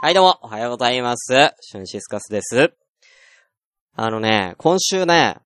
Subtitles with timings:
[0.00, 1.34] はい、どうも、おはようございます。
[1.60, 2.72] シュンシスカスです。
[3.96, 5.38] あのね、今週ね、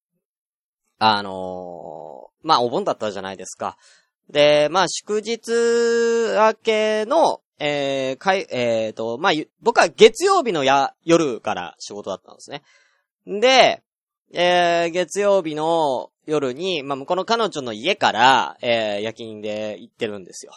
[0.99, 3.79] あのーまあ、お盆だったじゃないですか。
[4.29, 5.39] で、まあ、祝日
[6.37, 12.63] 明けの、えー、かい、えーと、まあ、僕は月曜日のや、夜から仕事だったんですね。
[13.27, 13.83] で、
[14.35, 20.53] えー、月曜日の夜に、まあ、こうの彼女の家から、えー、夜勤で行ってるんですよ。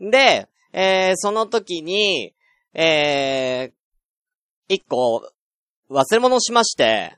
[0.00, 2.32] で、えー、その時に、
[2.74, 5.30] えー、一個、
[5.90, 7.16] 忘れ物をしまして、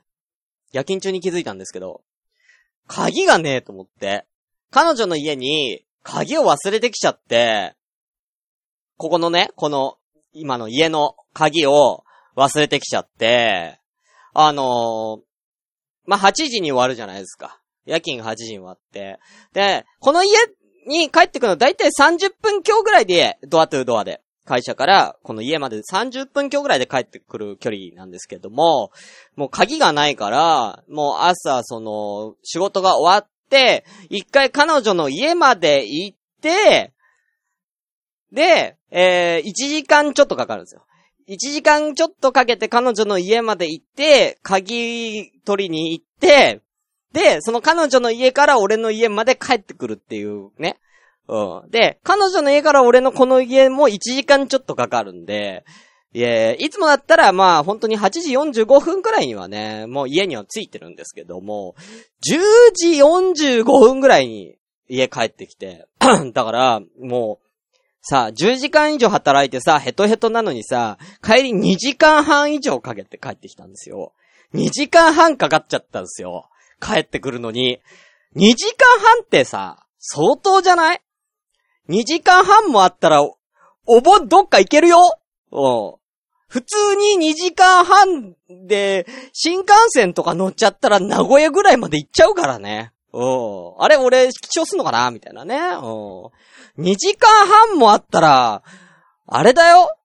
[0.71, 2.01] 夜勤中に気づいたんですけど、
[2.87, 4.25] 鍵がねえと思って、
[4.71, 7.75] 彼女の家に鍵を忘れてきちゃって、
[8.97, 9.97] ここのね、この、
[10.33, 12.03] 今の家の鍵を
[12.35, 13.79] 忘れてきちゃって、
[14.33, 15.27] あのー
[16.05, 17.59] まあ、8時に終わるじゃないですか。
[17.85, 19.19] 夜勤8時に終わって。
[19.53, 20.31] で、この家
[20.87, 24.21] に帰ってくるのだいたい30分強ぐらいで、ドアトゥードアで。
[24.47, 28.91] 会社から、この家まで30分強ぐらいで帰ってくる距離なんですけども、
[29.35, 36.93] もう鍵がないから、もう朝、その、仕事が終わって、一回彼女の家まで行って、
[38.31, 40.85] で、えー、1時間ちょっとかかるんですよ。
[41.27, 46.61] 1時間ちょっとかけて彼女の家まで行って、鍵取りに行って、
[47.11, 50.77] で、その彼女の家から俺の家まで帰ってくるっていうね。
[51.27, 51.71] うん。
[51.71, 55.65] で、彼女の家から俺のこの家も1時間ちょっとかかるんで、
[56.13, 61.75] いえ、いつもだったらまあ本当に8時45分くらいにはね、もう家には着いてるんですけども、
[62.25, 62.39] 10
[62.73, 64.57] 時45分くらいに
[64.87, 65.85] 家帰ってきて、
[66.33, 67.47] だからもう、
[68.01, 74.13] さ、10時間以上働いてさ、ヘトヘトなのにさ、帰り2時間半以上かけて帰ってきたんですよ。
[74.53, 76.47] 2時間半かかっちゃったんですよ。
[76.81, 77.79] 帰ってくるのに。
[78.37, 81.01] 2時間半ってさ、相当じゃない？
[81.89, 83.37] ?2 時間半もあったら、お
[84.01, 84.97] 盆どっか行けるよ
[85.51, 85.93] うん。
[86.49, 92.93] 普通に2時間半で、新幹線とか乗っちゃったら名古屋ぐらいまで行っちゃうからね。
[93.13, 93.19] う。
[93.79, 95.57] あれ、俺、起床すんのかなみたいなね。
[95.57, 96.31] うん。
[96.79, 98.63] 2時間半もあったら、
[99.25, 99.97] あれだよ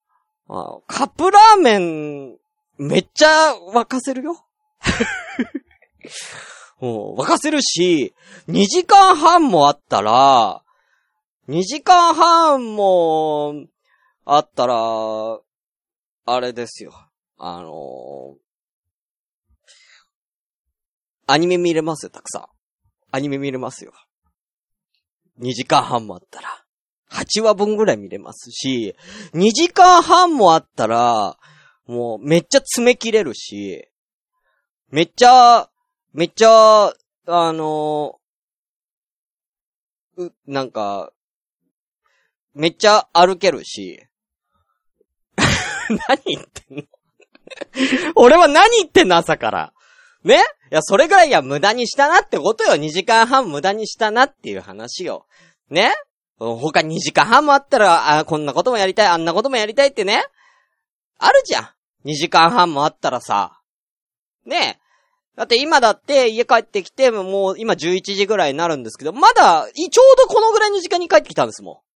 [0.86, 2.36] カップラーメン、
[2.78, 4.44] めっちゃ沸かせるよ。
[6.80, 8.14] う沸かせるし、
[8.48, 10.62] 2時間半もあったら、
[11.52, 13.66] 2時間半も、
[14.24, 15.38] あったら、
[16.24, 16.94] あれですよ。
[17.36, 18.36] あの
[21.26, 22.46] アニメ見れますよ、たくさん。
[23.10, 23.92] アニメ見れますよ。
[25.40, 26.64] 2時間半もあったら。
[27.10, 28.96] 8話分ぐらい見れますし、
[29.34, 31.36] 2時間半もあったら、
[31.86, 33.90] もうめっちゃ詰め切れるし、
[34.88, 35.68] めっちゃ、
[36.14, 36.94] めっちゃ、
[37.26, 38.18] あの
[40.16, 41.12] う、なんか、
[42.54, 44.06] めっちゃ歩けるし、
[46.08, 46.82] 何言ってんの？
[48.16, 49.16] 俺は何言ってんの？
[49.16, 49.72] 朝から。
[50.24, 50.36] ね？
[50.70, 52.74] いや、それぐらいや無駄にしたなってことよ。
[52.74, 55.26] 2時間半無駄にしたなっていう話よ。
[55.70, 55.92] ね？
[56.38, 60.22] 他2時間半もあったら、あ、こんなこともやりたい、あんなこともやりたいってね？
[61.18, 62.08] あるじゃん。
[62.08, 63.60] 2時間半もあったらさ。
[64.44, 64.80] ね？
[65.36, 71.91] だって今だって家帰ってきて、もう今11時ぐらいになるんですけど、まだ、ちょうどこのぐらいの時間に帰ってきたんですもん。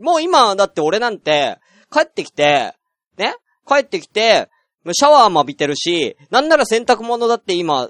[0.00, 1.58] もう今、だって俺なんて、
[1.92, 2.74] 帰ってきて、
[3.18, 3.34] ね？
[3.68, 4.48] 帰ってきて、
[4.92, 7.88] シャワーも浴びてるし、なんなら洗濯物だって今、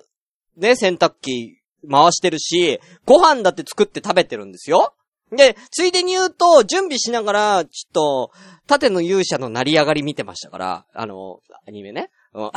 [0.56, 4.94] ね、洗濯機回してるし、ご飯だって作って食べてるんですよ。
[5.32, 8.32] で、ついでに言うと、準備しながら、ちょっと、
[8.66, 11.38] 盾の勇者の成り上がり見てましたから、あの、
[11.68, 12.10] アニメね。
[12.34, 12.50] うん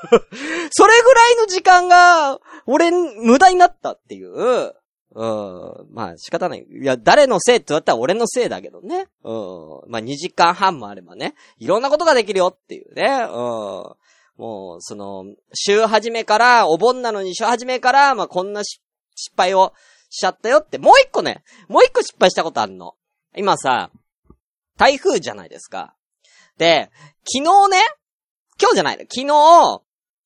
[0.70, 4.74] それぐらいの時間が、俺、無駄になったっていう。
[5.14, 5.86] うん。
[5.92, 6.66] まあ仕方ない。
[6.68, 9.08] いや、誰のせいって言われたら俺のせいだけどね。
[9.24, 9.32] う
[9.88, 9.90] ん。
[9.90, 13.06] まあ2時間半もあればね、いろんなことができるよっていうね。
[13.06, 13.30] うん。
[14.36, 18.80] もう、その、週始めから、お盆なのに週始めから、まあこんな失
[19.36, 19.72] 敗を
[20.08, 22.94] しちゃったよって、もう一個ね、もう一個失敗したことあるの。
[23.36, 23.90] 今さ、
[24.76, 25.94] 台風じゃないですか。
[26.56, 26.90] で、
[27.24, 27.78] 昨日ね、
[28.60, 29.82] 今日じゃないの、昨日、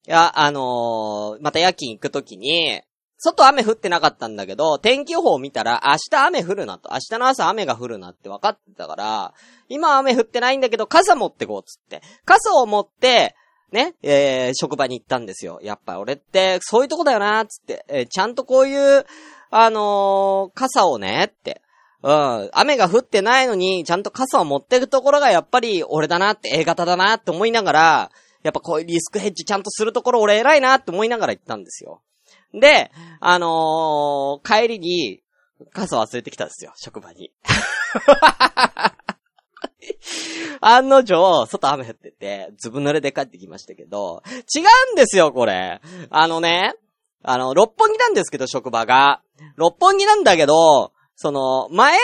[0.07, 2.83] いや、あのーまた夜勤行くときに、
[3.25, 9.35] 外雨降ってなかったんだけど、天気予報を見たら、明日雨降るなと、明日の朝雨が降るなって分かってたから、
[9.69, 12.03] 今雨降ってないんだけど、傘持ってこうっつって。
[12.27, 13.35] 傘を持って、
[13.73, 15.59] ね、えー、職場に行ったんですよ。
[15.63, 17.85] やっぱ俺って、そういうとこだよな、つって。
[17.89, 19.07] えーちゃんとこういう、
[19.51, 21.63] あのー傘をね、って。
[22.03, 22.51] うん。
[22.53, 28.11] 雨が降ってないのに、ちゃんと傘を持ってくところがやっぱり俺だなって、A 型だなって思いながら、
[28.43, 32.03] やっぱこういうリスクヘッジちゃんとするところ俺偉いなって思いながら行ったんですよ。
[32.61, 32.91] で、
[33.21, 35.21] あのー帰りに、
[35.73, 37.33] 傘忘れてきたんですよ、職場に。
[40.61, 44.23] 案の定、外雨降ってて、ずぶ濡れで帰ってきましたけど、
[44.55, 44.61] 違
[44.91, 45.81] うんですよ、これ。
[46.11, 46.75] あのね、
[47.23, 49.21] あの、六本木なんですけど、職場が。
[49.57, 51.99] 六本木なんだけど、その、前、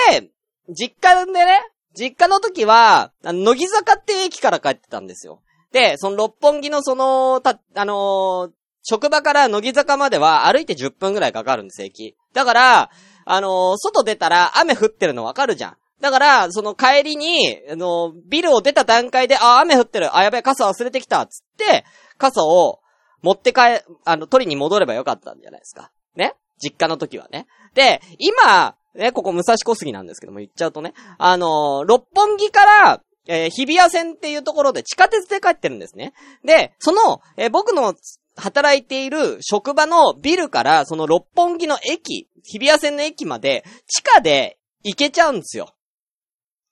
[0.68, 1.60] 実家でね、
[1.94, 5.42] 実家の時は、乃木坂って駅から帰ってたんですよ。
[5.72, 8.50] で、その六本木のその、た、あのー、
[8.82, 12.16] 職場から乃木坂までは歩いて10分ぐらいかかるんです、駅。
[12.32, 12.90] だから、
[13.24, 15.76] あのー、外出たら雨降ってるのわかるじゃん。
[16.00, 20.16] だから、その帰りに、あのー、ビルを出た段階で、あ、雨降ってる。
[20.16, 21.26] あ、やべえ、傘忘れてきた。
[21.26, 21.84] つって、
[22.16, 22.80] 傘を
[23.22, 25.90] 持って帰、あの、取りに戻ればよかったんじゃないですか。
[26.16, 26.34] ね？
[26.58, 27.46] 実家の時はね。
[27.74, 36.12] で、今、ね、ここ武蔵小杉なんですけども言っちゃうとね、あのー、六本木から、えー、日比谷線っていうところで地下鉄で帰ってるんですね。
[36.44, 37.94] で、その、えー、僕の
[38.36, 45.74] 働いている職場のビルから、その六本木の駅、日比谷線の駅まで、地下で行けちゃうんですよ。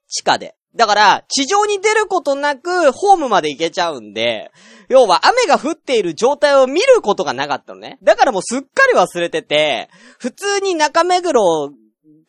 [0.09, 0.55] 地下で。
[0.75, 4.51] だから、地上に出ることなく、ホームまで行けちゃうんで、
[4.89, 7.99] 要は雨が降っている状態を見ることがなかったのね。
[8.03, 9.89] だからもうすっかり忘れてて、
[10.19, 11.71] 普通に中目黒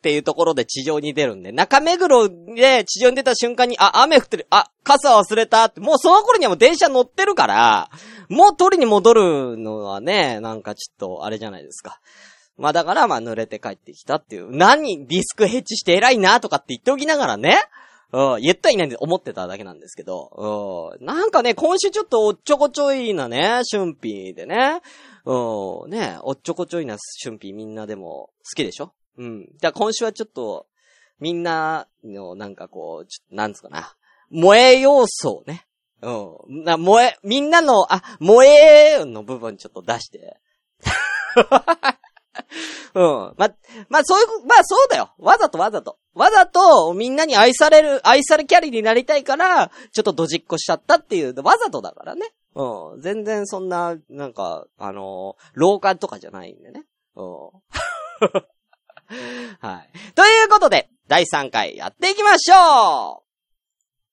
[0.02, 7.90] ていうところで地上に出るんで、中目黒で地上に出た瞬間に、あ、雨降ってる、あ、傘忘れたって、もうその頃にはもう電車乗ってるから、
[8.30, 12.00] もう取りに戻るのはね、なんかちょっと、あれじゃないですか。
[12.56, 14.54] まあだから、まあ濡れて帰ってきたっていう。
[14.56, 17.58] 何ディスクヘッジして偉いなとかって言っておきながらね。
[18.12, 24.80] うん、言ったいないんで思ってただけなんですけど、うん、なんかね、今週ちょっとおっちょこちょいなね、春辟でね、
[25.24, 28.92] うん、ね、おっちょこちょいな春辟みんなでも好きでしょ？
[29.16, 29.48] うん。
[29.60, 30.66] じゃあ今週はちょっと、
[31.20, 33.94] みんなのなんかこう、ちょ、なんつうかな、
[34.32, 35.66] 萌え要素をね、
[36.02, 36.64] うん。
[36.64, 40.38] な、萌え、みんなの、あ、萌えの部分ちょっと出して。
[42.94, 43.34] うん。
[43.36, 43.50] ま、
[43.88, 45.12] まあ、そういう、まあ、そうだよ。
[45.18, 45.98] わざとわざと。
[46.14, 52.32] わざと、みんなに愛される、愛されキャリーになりたいから、ちょっとドジっこしちゃったっていう、わざとだからね。
[52.54, 53.00] うん。
[53.00, 56.84] 全然そんな、なんか、あのー、廊下とかじゃないんでね。
[57.14, 57.50] うん。
[59.60, 59.90] はい。
[60.14, 63.30] ということで、第3回やっていきましょう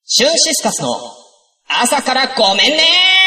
[0.04, 0.88] シュンシスカスの
[1.68, 3.27] 朝からごめんね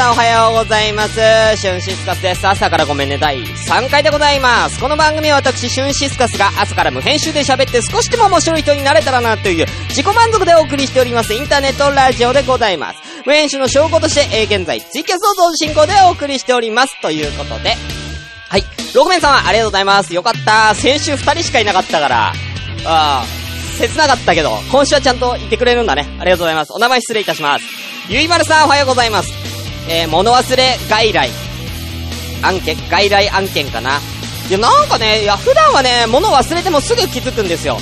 [0.00, 1.14] さんおはようございます。
[1.58, 2.48] シュンシスカスです。
[2.48, 4.80] 朝からごめんね、第3回でございます。
[4.80, 12.98] この番組は私、シュンシスカスが朝から無編集で喋って少しでも面白い人になれたらなという自己満足でお送りしておりますインターネットラジオでございます。
[13.26, 16.98] 無編集の証拠として、えー、現在、ツイキャスを同時進行でお送りしております。
[17.02, 17.74] ということで、
[18.48, 18.62] はい。
[18.94, 20.14] 6名様、ありがとうございます。
[20.14, 20.74] よかった。
[20.74, 22.32] 先週2人しかいなかったから、あ
[22.86, 23.24] あ、
[23.78, 26.06] 切なかったけど、今週はちゃんといてくれるんだね。
[26.18, 26.72] ありがとうございます。
[26.72, 27.66] お名前失礼いたします。
[28.08, 29.49] ゆいまるさん、おはようございます。
[29.88, 31.30] えー、物忘れ外来。
[32.42, 34.00] 案件、外来案件かな。
[34.48, 37.78] いや、なんかね、いや、普段はね、物忘れてもすぐ気づくんですよ。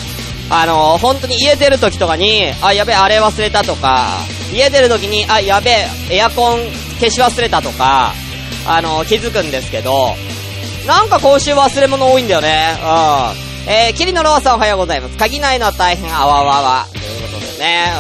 [0.51, 4.07] あのー、本当に家出る時とかに、あ、やべえ、あれ忘れたとか、
[4.53, 6.61] 家出る時に、あ、やべえ、エアコン
[7.01, 8.13] 消し忘れたとか、
[8.67, 10.15] あのー、気づくんですけど、
[10.87, 12.77] なんか今週忘れ物多いんだよね。
[12.81, 12.85] う
[13.67, 13.71] ん。
[13.71, 15.17] えー、キリノロアさんおはようございます。
[15.19, 16.87] 鍵ないのは大変、あわわわ。
[16.91, 17.93] ということでね、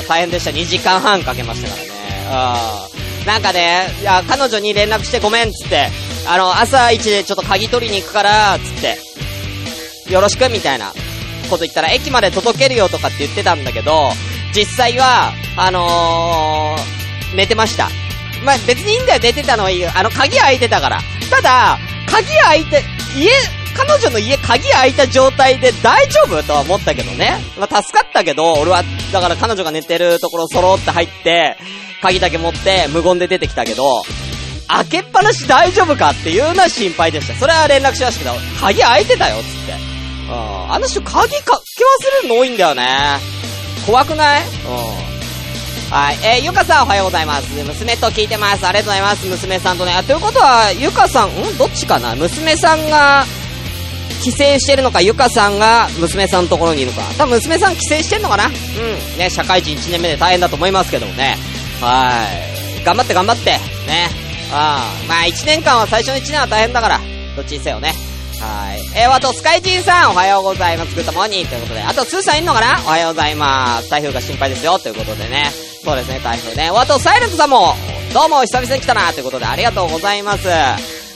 [0.00, 0.52] うん、大変でした。
[0.52, 2.90] 2時間半かけましたからね。
[2.90, 2.95] うん。
[3.26, 5.90] なんかね、いや、彼女に連絡してごめん、つって、
[6.28, 8.98] あの、朝一でちょっと鍵取りに行くから、つって、
[10.12, 10.92] よろしく、みたいな
[11.50, 14.12] こと言ったら、駅まで届けるよとかって言ってたんだけど、
[14.54, 17.90] 実際は、あのー、寝てました。
[18.44, 19.90] まあ、別にいいんだよ、寝てたのはいいよ。
[19.92, 21.00] あの、鍵開いてたから。
[21.28, 21.78] ただ、
[22.08, 22.84] 鍵開いて、
[23.16, 23.32] 家、
[23.76, 26.42] 彼女の家鍵開いた状態で大丈夫？
[26.44, 27.38] とは思ったけどね。
[27.58, 31.58] まあ、助かったけど、俺は、だから彼女が寝てるところ揃って入って、
[32.02, 34.02] 鍵だけ持って無言で出てきたけど、
[34.68, 37.34] 開けっぱなし大丈夫かっていうのは心配でした。
[37.34, 39.72] それは連絡しましたけど、鍵開いてたよ、つって。
[40.28, 40.72] うん。
[40.72, 42.86] あの人鍵か、け忘れるの多いんだよね。
[43.86, 44.42] 怖くない？
[44.42, 44.46] うん。
[45.88, 46.18] はい。
[46.24, 47.48] えー、ゆかさんおはようございます。
[47.64, 48.66] 娘と聞いてます。
[48.66, 49.26] ありがとうございます。
[49.28, 49.92] 娘さんとね。
[49.92, 51.56] あ、ということは、ゆかさん、ん？
[51.56, 52.16] どっちかな？
[52.16, 53.24] 娘さんが、
[54.24, 57.02] 帰省してるのか、ゆかさんが娘さんのところにいるのか。
[57.16, 58.46] 多分娘さん帰省してんのかな？
[58.46, 58.52] うん。
[59.16, 61.36] ね、社会人1年目で大変だと思いますけどもね。
[61.80, 62.24] は
[62.80, 62.84] い。
[62.84, 63.50] 頑張って頑張って。
[63.50, 63.58] ね。
[64.52, 65.06] ああ。
[65.08, 67.00] まあ1年間は最初の1年は大変だから。
[67.36, 67.92] どっちにせよね。
[68.40, 68.80] はい。
[68.94, 70.94] えー、あと、スカイジンさん、おはようございます。
[70.94, 71.82] グッドモーニーということで。
[71.82, 72.80] あと、スーさんいんのかな？
[72.84, 73.90] おはようございます。
[73.90, 75.50] 台風が心配ですよ、ということでね。
[75.84, 76.70] そうですね、台風ね。
[76.74, 77.74] あと、サイレントさんも、
[78.12, 80.48] どうも、久々に来たな、ということで、ありがとうございます。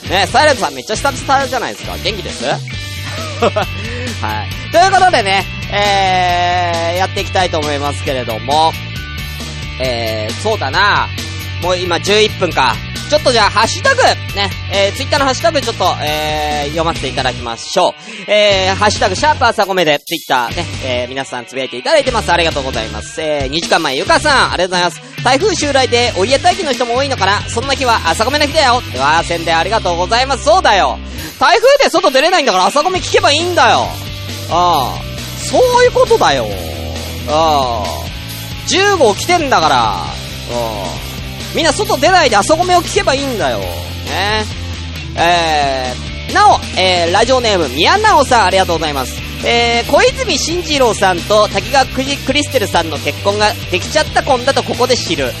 [0.09, 1.95] ね、サイレントさんめっちゃ久々じゃないですか。
[1.97, 2.45] 元気です？
[2.49, 2.57] は
[4.43, 4.71] い。
[4.71, 8.71] ということでね、えー、やっていきたいと思いますけれども、
[9.81, 11.07] えー、そうだな。
[11.61, 12.75] もう今11分か。
[13.11, 18.31] ちょっとじゃあ、ハッシュタグ、ね、えー、ツイッターのハッシュタグちょっと、えー、読ませていただきましょう。
[18.31, 22.31] えー、ハッシュタグ、シャープ朝ごめで、ツイッターね、えー、皆さんつぶやいていただいてます。
[22.31, 23.21] ありがとうございます。
[23.21, 25.23] えー、2時間前、ゆかさん、ありがとうございます。
[25.25, 28.81] 台風襲来で、お家待機の人も多いのかなそんな日は朝ごめの日だよ。
[28.93, 30.45] では、宣伝ありがとうございます。
[30.45, 30.97] そうだよ。
[31.37, 33.87] 台風で外出れないんだから朝ごめ聞けばいいんだよ。
[34.49, 35.01] ああ、
[35.37, 36.47] そういうことだよ。
[37.27, 38.10] ああ、
[38.71, 39.75] 10号来てんだから。
[39.75, 41.11] ああ。
[41.55, 43.59] みんな外出ないで朝ごめを聞けばいいんだよ。
[43.59, 44.45] ね。
[45.17, 49.13] えー、なお、えー、ラジオネーム、宮直さん、ありがとうございます。
[49.45, 55.31] えー、小泉進次郎さんと滝川クリステルさんの結婚ができちゃった婚だとここで知る。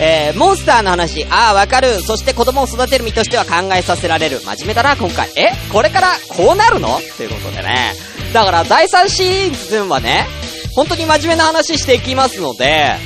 [0.00, 2.00] えー、モンスターの話、ああ、わかる。
[2.02, 4.40] そして子供を育てる身としては考えさせられる。
[4.40, 5.30] 真面目だな、今回。
[5.36, 6.98] えこれからこうなるの？
[7.16, 7.94] ということでね。
[8.32, 10.26] だから、第3シーズンはね、
[10.74, 12.96] 本当に真面目な話していきますので、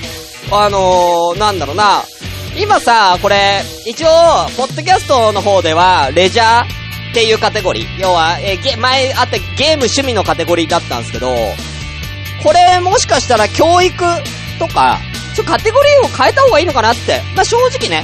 [0.51, 2.05] あのー、なんだろうな、
[2.57, 4.09] 今さ、これ、一応、
[4.57, 6.65] ポッドキャストの方では、レジャー
[7.11, 8.01] っていうカテゴリー。
[8.01, 11.29] 要は、えー、前あったゲーム趣味のカテゴリーだったんですけど、
[12.43, 13.97] これ、もしかしたら教育
[14.59, 14.99] とか、
[15.37, 18.03] ちょ、カテゴリーを変えた方がいいのかなって、まあ、正直ね、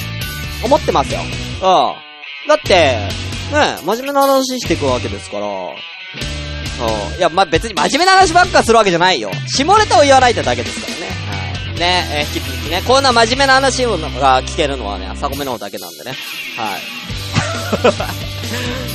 [0.62, 1.20] 思ってますよ。
[1.20, 2.48] うん。
[2.48, 2.74] だって、
[3.50, 5.46] ね、真面目な話していくわけですから、
[6.86, 7.18] う。
[7.18, 9.30] いや、まあ、別に真面目な話ばっかするわけじゃないよ。
[9.46, 11.06] 下ネタを言わないってだけですからね。
[11.28, 11.80] はい。
[11.80, 16.14] ね、えー、引き続きね、こんな真面目な話が聞けるのはね、朝ごめの方だけなんでね。
[16.56, 17.04] はい。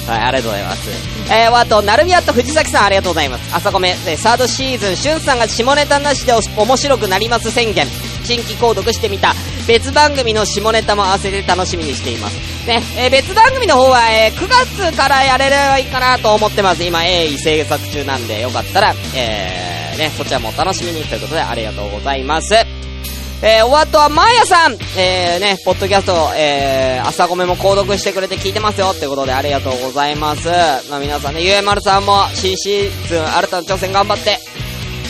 [0.07, 0.89] はい、ありがとうございます。
[1.31, 3.55] えー、あと、なるみやと藤崎さんありがとうございます。
[3.55, 7.85] 朝ごめ、えー、サードシーズン、しゅんさんが下ネタなしで面白くなります宣言。
[8.23, 9.33] 新規購読してみた。
[9.67, 12.58] 別番組の下ネタも合わせて楽しみにしています。
[12.69, 14.47] ね、えー、別番組の方は、えー、9
[14.91, 16.83] 月からやれればいいかなと思ってます。
[16.83, 22.53] 今、鋭意制作中なんで、よかったら、えー、ね、そちらもお楽しみにということで、ありがとうございます。
[23.41, 30.47] えー、お後は、まやさんえー、ね、ポッドキャスト、えー、朝ごめも購読してくれて聞いてますよってことでありがとうございます。
[30.91, 34.37] まあ、皆さんね、ゆえまるさんも新シーズン新たな挑戦頑張って、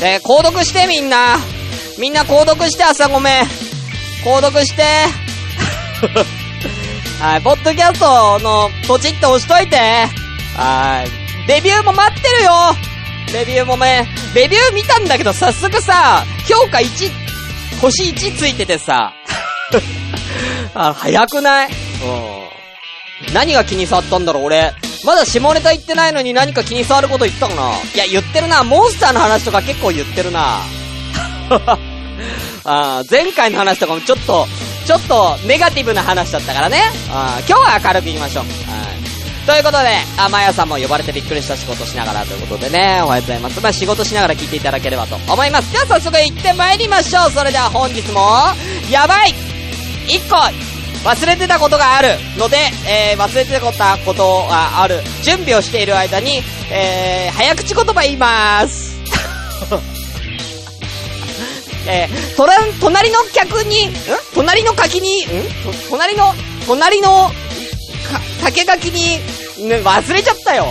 [0.02, 1.36] え、購読してみんな
[1.98, 3.42] みんな購読して朝ごめ
[4.24, 4.84] 購読して
[7.20, 11.50] はい、ポッドキャストのポチッと押しといてはい。
[11.50, 12.52] レビューも待ってるよ
[13.34, 17.12] レビューもね、レビュー見たんだけど早速さ、評価1、
[17.82, 19.14] 星1ついててさ、
[20.74, 21.68] あ、早くない？
[21.68, 21.72] う
[23.30, 23.34] ん。
[23.34, 24.74] 何が気に障ったんだろう俺。
[25.06, 27.72] まだ下ネタ言ってないのに何か気に障ること言ったかな？
[27.94, 28.64] いや、言ってるな。
[28.64, 30.62] モンスターの話とか結構言ってるな。
[32.66, 34.48] あ前回の話とかもちょっと、
[34.90, 36.82] ちょっとネガティブな話だったからね。
[37.12, 38.46] あ今日は明るくいきましょう。
[39.46, 43.62] ということで、あ、まやさんも呼ばれてびっくりした仕事しながらということでね、おはようございます。
[43.62, 45.72] まあ、仕事しながら聞いていただければと思います。
[45.72, 47.32] では早速行って参りましょう。
[47.32, 48.20] それでは本日も、
[48.90, 49.36] やばい
[50.08, 50.38] !1 個
[51.08, 52.08] 忘れてたことがある
[52.40, 55.04] ので、えー、忘れてたことがある。
[55.22, 56.42] 準備をしている間に、
[56.72, 58.98] えー、早口言葉言います。
[61.88, 63.94] えー、とら、隣の客に、ん？
[64.34, 65.26] 隣の柿に、ん？
[65.90, 66.34] 隣の、
[66.68, 67.34] 隣の、か、
[68.44, 69.20] 竹垣に、
[69.68, 70.68] ね、忘れちゃったよ。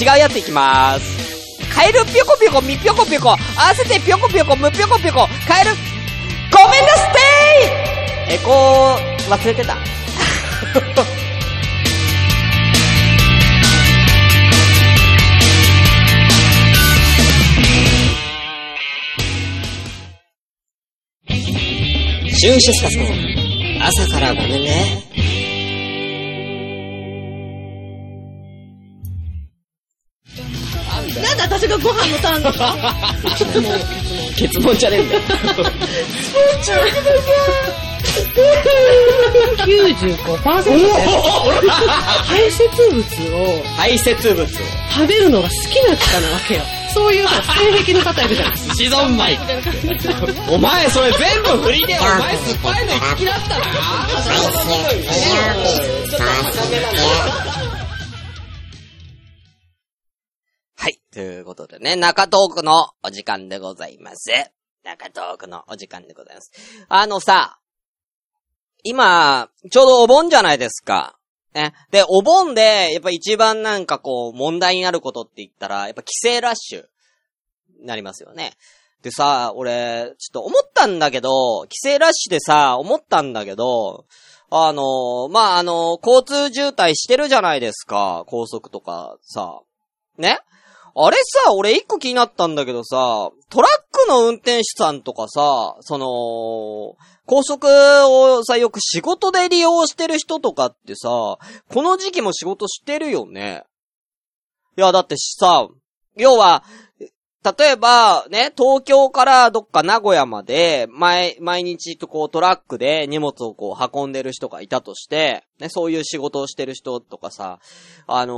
[0.00, 1.24] 違うやついきまーす。
[1.74, 5.70] カエルぴょこぴょこ、みぴょこぴょこ、合わせてぴょこぴょこ、むぴょこぴょこ、カエル、
[6.50, 7.10] ごめんなさ
[8.30, 9.76] いエコー、忘れてた。
[22.44, 23.04] シュンシスカスの
[23.86, 25.02] 朝からごめんね。
[31.22, 32.74] なんで私がご飯のターンですか？
[34.36, 35.20] 結論じゃねえんだよ。
[39.64, 40.36] 95%
[42.24, 43.00] 排泄物
[43.36, 44.46] を排泄物を。
[44.92, 46.62] 食べるのが好きな方なわけよ。
[46.94, 48.74] そういうほら性癖の方いるじゃないですか。
[48.76, 49.38] シゾンマイ。
[50.48, 53.64] お前それ全部振りで、お前酸っぱいの好きだったな。
[60.76, 61.00] はい。
[61.12, 64.30] ということでね、中トークのお時間でございます。
[64.84, 66.52] 中トークのお時間でございます。
[66.88, 67.58] あのさ、
[68.84, 71.18] 今、ちょうどお盆じゃないですか。
[71.54, 71.72] ね。
[71.90, 76.84] で、お盆で、やっぱ一番なんかこう、問題になることって言ったら、やっぱ帰省ラッシュ、
[77.82, 78.52] なりますよね。
[79.02, 84.06] でさ、俺、ちょっと思ったんだけど、帰省ラッシュでさ、思ったんだけど、
[84.50, 89.60] あのまあ、あの交通渋滞してるじゃないですか、高速とかさ。
[90.16, 90.38] ね？
[90.96, 96.96] あれさ、俺一個気になったんだけどさ、トラックの運転手さんとかさ、その、
[97.26, 97.66] 高速
[98.06, 103.64] をさ、よく仕事で利用してる人とかってさ、この時期も仕事してるよね。
[104.76, 105.66] いや、だってさ、
[106.16, 106.62] 要は、
[107.44, 117.58] 例えば、ね、東京からどっか名古屋まで、毎、毎日とこうトラックで荷物をこう運んでる人がいたとして、ね、そういう仕事をしてる人とかさ、
[118.06, 118.34] あの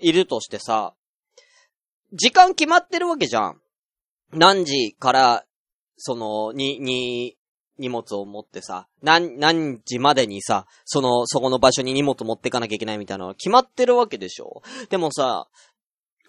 [0.00, 0.94] ー、いるとしてさ、
[2.12, 3.60] 時間決まってるわけじゃん。
[4.32, 5.44] 何時から、
[5.96, 7.36] その、に、に、
[7.78, 14.62] 荷物を持ってさ、何、何時までにさ、その、そこの場所に荷物持ってかなきゃいけないみたいなのが決まってるわけでしょ？
[14.90, 15.46] でもさ、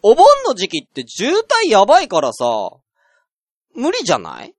[0.04, 2.46] お盆の時期って渋滞やばいからさ、
[3.74, 4.54] 無理じゃない？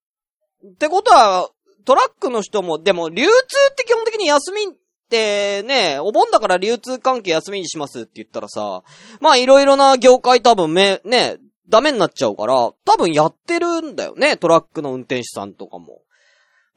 [0.67, 1.49] ってことは、
[1.85, 3.31] トラックの人も、でも流通
[3.71, 4.77] って基本的に休み
[5.11, 8.85] ってね、お盆だから流通関係休みにしますって言ったらさ、
[9.21, 11.39] まあいろいろな業界多分め、ね、
[11.69, 16.03] ダメになっちゃうから、多分やってるんだよね、トラックの運転手さんとかも。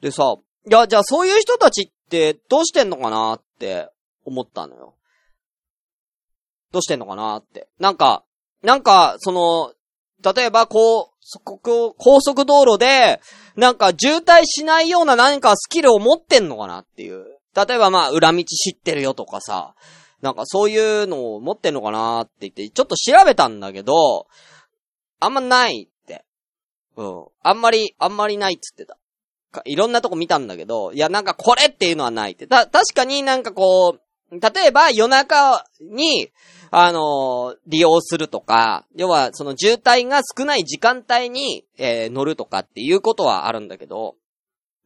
[0.01, 0.35] でさ、
[0.67, 3.89] いや、じゃあそういう人たちってどうしてんのかなって
[4.25, 4.95] 思ったのよ。
[6.71, 7.67] どうしてんのかなって。
[7.79, 8.23] なんか、
[8.63, 9.73] なんか、その、
[10.33, 11.59] 例えば、こう、そこ、
[11.97, 13.21] 高速道路で、
[13.55, 17.32] なんか渋滞しないような何かスキルを持ってんのかなっていう。
[17.55, 19.75] 例えばまあ、裏道知ってるよとかさ、
[20.21, 24.27] なんかそういうのを持ってんのかなって言って、ちょっと調べたんだけど、
[25.19, 26.25] あんまないって。
[26.95, 27.25] うん。
[27.41, 28.97] あんまり、あんまりないっつってた。
[29.65, 32.47] いろんなとこ見たんだけど、いやなんかこれっていうのはないって。
[32.47, 36.31] た、確かになんかこう、例えば夜中に、
[36.71, 44.15] あのー、利用するとか、要はその渋滞が少ない時間帯に、えー、乗るとかっていうことはあるんだけど、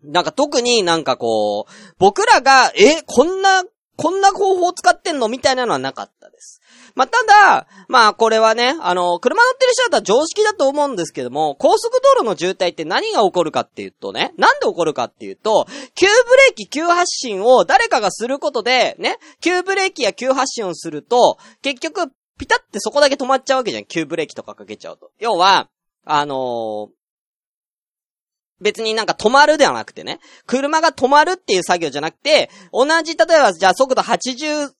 [0.03, 3.63] なんか特になんかこう、僕らが、え、こんな、
[3.95, 6.61] こんな方法使ってんのみたいなのはなかったです。
[6.93, 23.85] まあ、ただ、まあ、これはね、あの、車乗ってる人だったら常識だと思うんですけども、高速道路の渋滞って何が起こるかっていうとね、なんで起こるかっていうと、急ブレーキ、急発進を誰かがすることで、ね、急ブレーキや急発進をすると、結局、ピタってそこだけ止まっちゃうわけじゃん。
[23.85, 25.11] 急ブレーキとかかけちゃうと。
[25.19, 25.69] 要は、
[26.05, 26.89] あのー、
[28.61, 34.71] 別になんか止まるではなくてね、車が止まるっていう作業じゃなくて、同じ、例えばじゃあ速度80、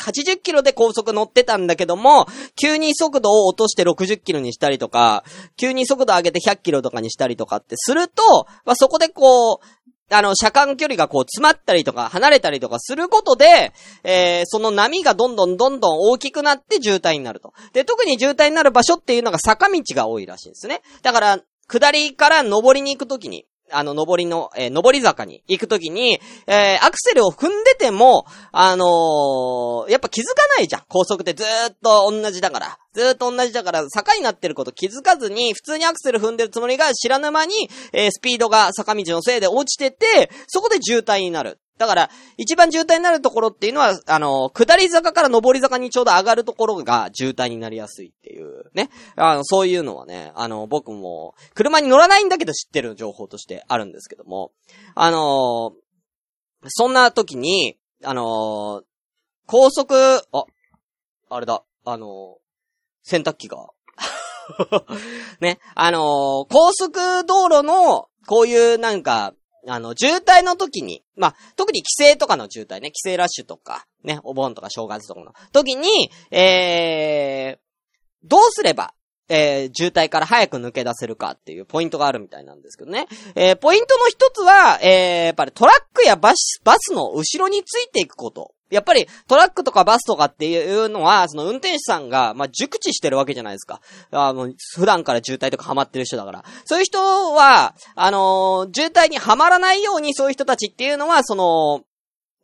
[0.00, 5.24] 80キロで高速乗ってたんだけども、急に速度を落として60キロにしたりとか、
[5.56, 9.58] 急に速度上げて100キロとかにしたりとかってすると、まあ、そこでこう、
[10.14, 13.72] あの、車間距離がこう詰まったりとか離れたりとかすることで、
[14.04, 17.54] えー、その波がどんどんどんどん大きくなって渋滞になると。
[17.72, 20.82] で、特に渋滞になる場所っていうのが坂道が多いらしいんですね。
[21.02, 21.40] だから、
[21.72, 30.82] 下りから上りに行くときに、あの、上りの、えー、上り坂に行くときに、えー、アクセルを踏んでても、あのー、やっぱ気づかないじゃん。
[30.88, 32.78] 高速ってずーっと同じだから。
[32.92, 41.58] ずーっと同じだから、坂になってること気づかずに、普通にアクセル踏んでるつもりが知らぬ間に、えー、スピードが坂道のせいで落ちてて、そこで渋滞になる。
[41.78, 48.90] だから、一番渋滞になるところっていうのは、あの、下り坂から上り坂にちょうど上がるところが渋滞になりやすいっていう、ね。
[49.16, 54.52] あの、そういうのはね、あの、僕も、車に乗らないんだけど知ってる情報としてあるんですけども、
[54.94, 55.72] あの
[56.68, 58.82] そんな時に、あの
[59.46, 60.44] 高速、あ、
[61.28, 62.38] あれだ、あの
[63.02, 63.68] 洗濯機が、
[65.40, 69.34] ね、あの高速道路の、こういうなんか、
[69.66, 78.94] あの、渋滞の時に、まあ、特に帰省とかの渋滞ね、帰省ラッシュとか、ね、お盆とか正月とかの時に、えー、どうすれば、
[79.28, 83.06] えー、渋滞から早く抜け出せるかっていうポイントがあるみたいなんですけどね。
[83.34, 88.54] えー、ポイントの一つは、えー、やっぱりトラックやバス、バスの後ろについていくこと。
[88.72, 93.80] やっぱりトラックとかバスとかっていうのは、その運転手さんが、まあ、熟知してるわけじゃないですか。
[94.10, 96.44] あの、普段から渋滞とかハマってる人だから。
[96.64, 96.98] そういう人
[97.34, 101.82] は、あのー、渋滞にはまらないようにそういう人たちっていうのは、その、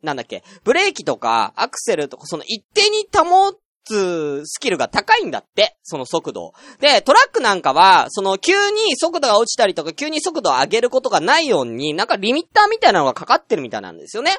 [0.03, 6.53] なんだっけ、ブレーキとかアクセルとか、その一定に保つスキルが高いんだって、その速度。
[6.79, 14.37] で、トラックなんかは、その急に速度が落ちたりとか、急に速度を上げることがないように、なんかリミッターみたいなのがかかってるみたいなんですよね。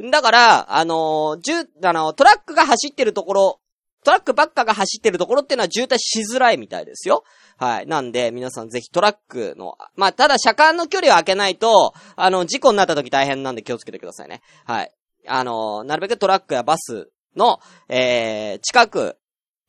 [0.00, 3.60] だから、あのー、じゅ、あの、トラックが走ってるところ、
[4.04, 7.24] トラックばっかが走ってるところっていうのは渋滞しづらいみたいですよ。
[7.56, 7.86] はい。
[7.86, 14.42] なんで、皆さんぜひトラックの、まあ、ただ車間の距離を空けないと、あの、事故になった時大変なんで気をつけてくださいね。
[14.64, 14.92] はい。
[15.26, 19.16] あの、なるべくトラックやバスの、えー、近く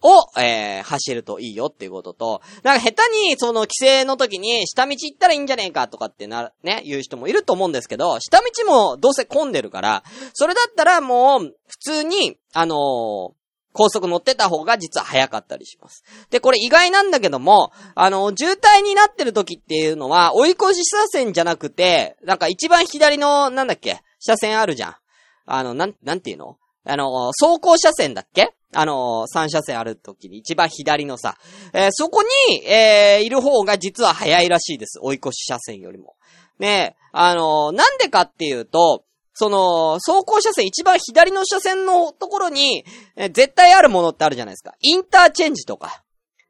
[0.04, 13.38] を、えー、走るといいよっていうことと、なんか下手に、その、規制の時に、下道行ったらいいんじゃねえかとかってな、ね、言う人もいると思うんですけど、下道もどうせ混んでるから、それだったらもう、普通に、あのー
[13.78, 16.04] 高速乗ってた方が実は早かったりします。
[16.32, 24.96] で、これ意外なんだけども、あの、渋滞になってる時っていうのは、追い越し車線じゃなくて、なんか一番左の、なんだっけ、車線あるじゃん。
[25.46, 26.58] あの、なん、なんていうの？
[26.88, 28.54] あの、走行車線だっけ？
[28.74, 31.38] あの、3車線ある時に一番左のさ、
[31.74, 35.00] えーそこに、えーいる方が実は早いらしいです。
[35.02, 36.16] 追い越し車線よりも。
[36.60, 42.84] ねあの、なんでかっていうと、その、走行車線一番左の車線のところに、
[43.16, 44.74] え絶対あるものってあるじゃないですか。
[44.82, 46.04] インターチェンジとか、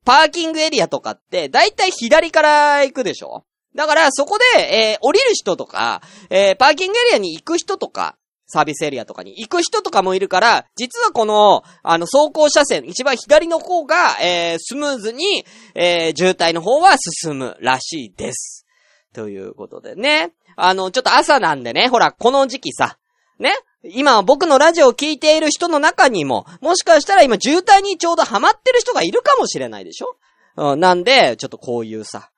[0.06, 3.44] パーキングエリアとかって、だいたい左から行くでしょ？
[3.76, 8.16] だから、そこで、えー降りる人とか、えーパーキングエリアに行く人とか、
[8.48, 18.66] サービスエリアとかに行く人とかもいるから、実はこの、あの、走行車線、一番左の方が、えースムーズに、えー渋滞の方は進むらしいです。
[19.14, 20.32] ということでね。
[20.56, 22.98] あの、ちょっと朝なんでね、ほら、この時期さ、
[23.38, 30.18] ね今僕のラジオを聞いている人の中にも、もしかしたら今渋滞にちょうどハマってる人がいるかもしれないでしょ？
[30.58, 32.32] うん、なんで、ちょっとこういうさ、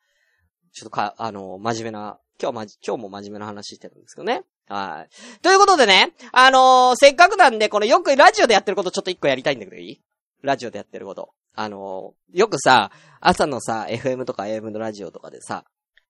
[0.74, 4.44] ちょっとか、あの、真面目な、今日まじ、今日も真面目な話してるんですけどね。
[4.70, 5.40] はい。
[5.42, 10.02] ということでね、あのーせっかくなんで、これよくラジオでやってることちょっと一個やりたいんだけどいい？
[10.44, 11.32] ラジオでやってること。
[11.56, 15.66] あのーよくさ、朝のさ、FM とか AM のラジオとかでさ、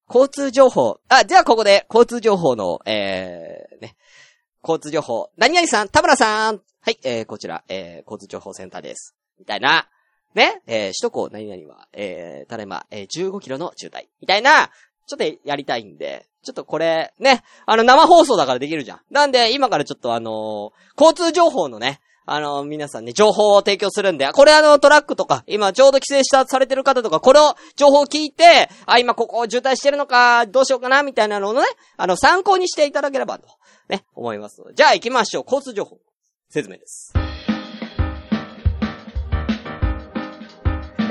[0.09, 3.95] 交通情報、あ、じゃあここで交通情報の、えー、ね、
[4.61, 9.15] 交通情報、何々さん、田村さん、はい、えー、こちら、えー、交通情報センターです。
[9.39, 9.87] みたいな、
[10.35, 14.07] ね、えー、首都高何々は、えー、ただいま、えー、15キロの渋滞。
[14.19, 14.69] みたいな、
[15.07, 18.99] ちょっとやりたいんで、ちょっとこれ、ね、あの、生放送だからできるじゃん。
[19.11, 31.61] なんで、今からちょっとあのー交通情報のね、あの皆さんね、情報を提供するんで、これあの、トラックとか、今ちょうど規制した、されてる方とか、これを、情報を聞いて、あ、今ここ渋滞してるのか、どうしようかな、みたいなのをね、
[31.97, 33.47] あの、参考にしていただければと、
[33.87, 34.61] ね、思います。
[34.75, 35.43] じゃあ行きましょう。
[35.45, 35.97] 交通情報。
[36.49, 37.18] 説明です。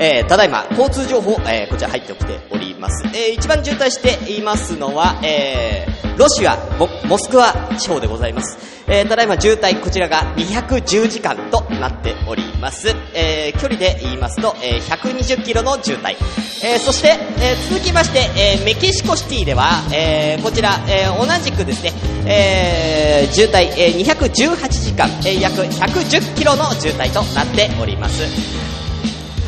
[0.01, 3.05] えー、ただいま、交通情報、えー、こちら入ってきております。
[3.09, 8.59] えー、一番渋滞していますのは、えー、ロシア、モ、モスクワ地方でございます。
[8.87, 12.95] えー、ただいま渋滞、こちらが210時間となっております。
[13.13, 16.17] えー、距離で言いますと、えー、120キロの渋滞。
[16.63, 21.93] えー、そして、えー、続きまして、えー、メキシコシティでは、えー、こちら、えー、同じくですね、
[22.25, 28.78] えー、渋滞、えー、218時間、えー、約110キロの渋滞となっております。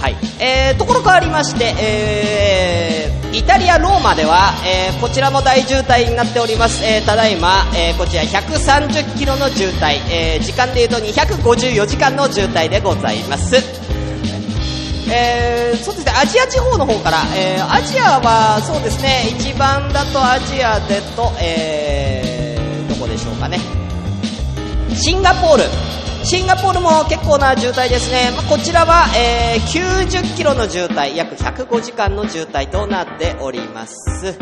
[0.01, 0.17] はい。
[0.41, 6.83] えー、ところ変わりまして、えー、イタリア・ローマでは、えー、こちらも大渋滞になっております。
[6.83, 13.57] えー、ただいま、えー、こちら130キロの渋滞、えー、時間で言うと254時間の渋滞でございます。
[15.13, 23.59] えー、そうですね、アジア地方の方から、えー、アジアは、そうですね、一番だとアジアでと、えー、どこでしょうかね。
[24.95, 26.00] シンガポール。
[26.31, 28.31] シンガポールも結構な渋滞ですね。
[28.31, 34.39] まあ、こちらは、えー、90キロの渋滞、約105時間の渋滞となっております。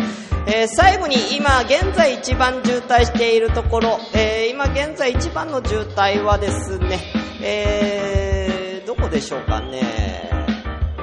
[0.46, 7.00] えー最後に今現在一番渋滞しているところ、えー今現在一番の渋滞はですね、
[7.40, 10.28] えー、どこでしょうかね。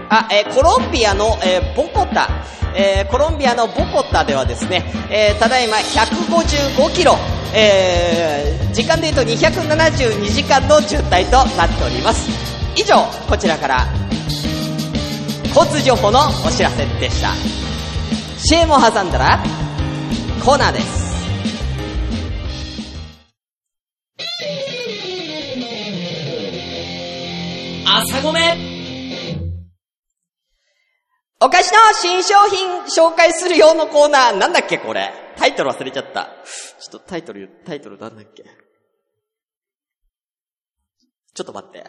[0.10, 2.30] あ、えーコロンビアの、えーボコタ、
[2.76, 7.16] えーコロンビアのボコタではですね、えーただいま155キロ、
[7.56, 12.30] えー時間で言うと272時間の渋滞となっております。
[12.76, 13.88] 以上、こちらから、
[15.56, 17.30] 交通情報のお知らせでした。
[18.38, 19.40] CM を挟んだら、
[20.44, 21.06] コーナーです。
[27.88, 28.58] 朝ごめ
[31.40, 35.25] お菓子の新商品紹介する用のコーナー、なんだっけこれ。
[35.38, 36.30] タイトル忘れちゃった。
[36.80, 38.44] ちょっとタイトル、タイトルなんだっけ？
[41.34, 41.84] ちょっと待って。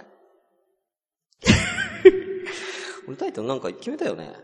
[3.07, 4.35] 俺タイトルなんか決めたよね。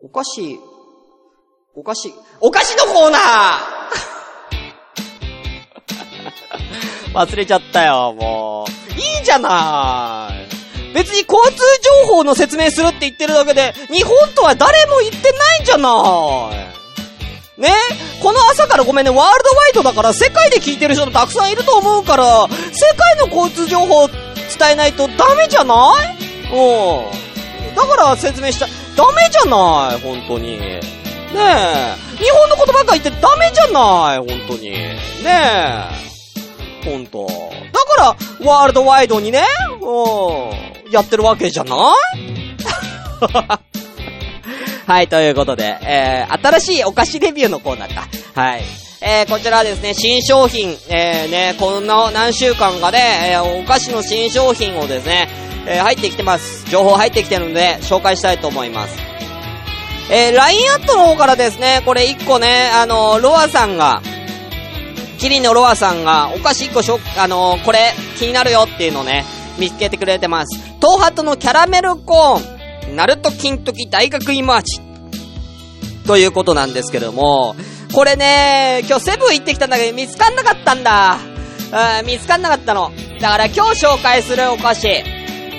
[0.00, 0.58] お菓子、
[1.74, 3.22] お菓子、お菓子のコーナー
[7.14, 8.72] 忘れちゃったよ、もう。
[8.92, 10.31] いいじゃない。
[10.92, 11.62] 別に交通
[12.06, 15.88] 情報の説明するって言ってるだけで、日本とは誰も言ってないんじゃな
[17.58, 17.60] い。
[17.60, 17.70] ね？
[18.22, 22.48] この朝からごめんね、ワールドワイドだから世界で聞いてる人もたくさんいると思うから、世
[22.96, 24.18] 界の交通情報伝
[24.72, 25.92] えないとダメじゃな
[26.50, 26.54] い？
[26.54, 27.74] うん。
[27.74, 28.66] だから説明した。
[28.96, 30.58] ダメじゃない、本当に。
[30.58, 30.80] ね？
[31.34, 32.22] え。
[32.22, 34.70] 日本のことばっか言ってダメじゃない、本当に。
[34.70, 34.98] ね？
[36.84, 36.90] え。
[36.90, 37.26] ほんと。
[37.26, 39.80] だから、ワールドワイドにね、うん、
[40.92, 41.74] やってるわけじゃな
[42.16, 42.22] い？
[44.86, 48.06] はい、ということで、えー、新しいお菓子レビューのコーナーか。
[48.34, 48.62] はい。
[49.00, 55.28] えー、こちらはですね、新商品、えー、ね、この何週間かで、えー、お菓子の新商品をですね、
[55.66, 56.64] えー、入ってきてます。
[56.68, 58.96] 情報入ってきてるので、紹介したいと思います。
[60.10, 64.02] えー、LINE アットの方からですね、これ1個ね、あのロアさんが、
[65.18, 69.24] キリンのロアさんが、お菓子1個しょ、あのこれ、気になるよっていうのをね、
[69.58, 70.60] 見つけてくれてます。
[70.80, 74.80] 東ハトのキャラメルコーン、ナルト金時大学芋味。
[76.06, 77.54] ということなんですけども、
[77.94, 81.18] これね、今日セブン行ってきたんだけど見つかんなかったんだ。
[82.00, 82.90] うん、見つかんなかったの。
[83.20, 84.88] だから今日紹介するお菓子、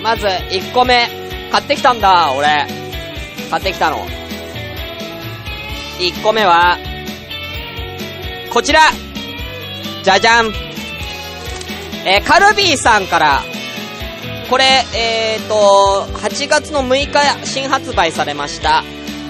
[0.04, 1.08] まず1個目、
[1.52, 2.68] 買ってきたんだ、俺。
[3.50, 4.06] 買ってきたの。
[6.00, 6.78] 1個目は、
[8.52, 8.82] こちら
[10.04, 10.54] じゃじゃん
[12.06, 13.44] えーカルビーさんから、
[14.50, 18.84] これ、えーと、8月の6日新発売されました、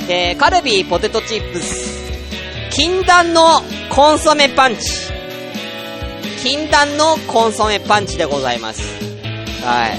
[0.09, 2.11] えーカルビーポテトチップス、
[2.71, 5.13] 禁断のコンソメパンチ。
[6.43, 8.81] 禁断のコンソメパンチでございます。
[9.63, 9.97] はい。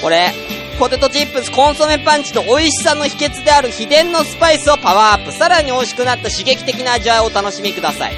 [0.00, 0.32] これ、
[0.78, 5.32] ポテトチップスコンソメパンチの美味しさの秘訣である秘伝のスパイスをパワーアップ。
[5.32, 8.12] さらに美味しくなった刺激的な味わいをお楽しみください。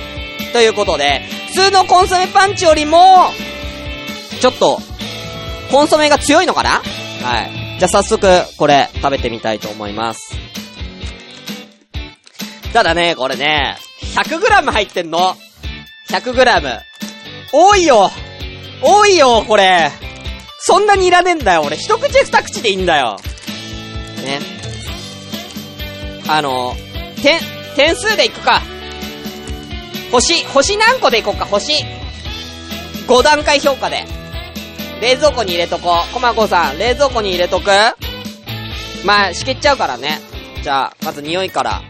[0.52, 3.32] ということで、普通のコンソメパンチよりも、
[4.40, 4.80] ちょっと、
[5.70, 6.80] コンソメが強いのかな？
[7.22, 7.78] はい。
[7.78, 8.26] じゃあ早速、
[8.56, 10.34] これ、食べてみたいと思います。
[12.72, 13.76] ただね、これね、
[14.14, 15.36] 100g 入ってんの。
[16.10, 16.80] 100g。
[17.52, 18.10] 多いよ
[18.82, 19.90] 多いよ、これ。
[20.58, 21.76] そんなにいらねえんだよ、俺。
[21.76, 23.18] 一口二口でいいんだよ。
[24.24, 24.40] ね。
[26.28, 26.74] あの、
[27.22, 27.40] 点、
[27.76, 28.62] 点数でいくか。
[30.12, 31.72] 星、星何個でいこうか、星。
[33.06, 34.04] 5段階評価で。
[35.00, 36.14] 冷蔵庫に入れとこう。
[36.14, 37.70] コマコさん、冷蔵庫に入れとく？
[39.04, 40.20] まあ、しけっちゃうからね。
[40.62, 41.82] じゃあ、まず匂いから。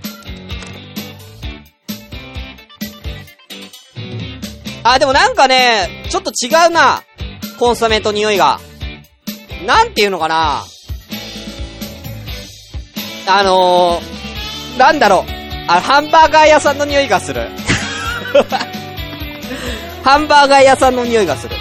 [4.83, 7.03] あ、でもなんかね、ちょっと違うな。
[7.59, 8.61] コンソメと匂いが。
[9.67, 10.63] なんていうのかな。
[13.29, 15.31] あのー、なんだろう。
[15.69, 17.49] あ、ハンバーガー屋さんの匂いがする。
[20.05, 21.57] ハンバーガー屋さんの匂いがする。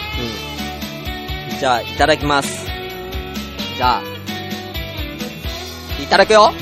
[1.60, 2.66] じゃあ、いただきます。
[3.78, 4.04] じゃあ、
[6.02, 6.54] いただくよ。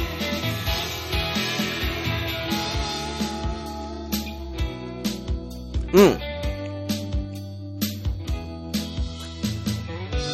[5.93, 6.19] うん。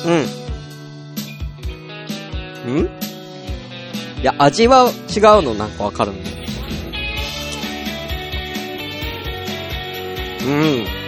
[0.06, 0.24] うん。
[2.82, 2.90] ん？
[4.22, 6.30] いや、味は違うのなんかわかるんだ。
[10.46, 10.99] うん。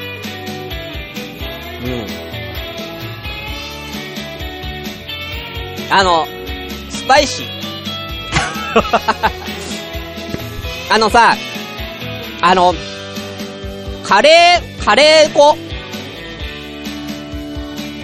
[5.91, 6.25] あの、
[6.89, 7.47] スパイシー。
[10.89, 11.35] あのさ、
[12.41, 12.73] あの、
[14.03, 15.57] カレー、カレー粉。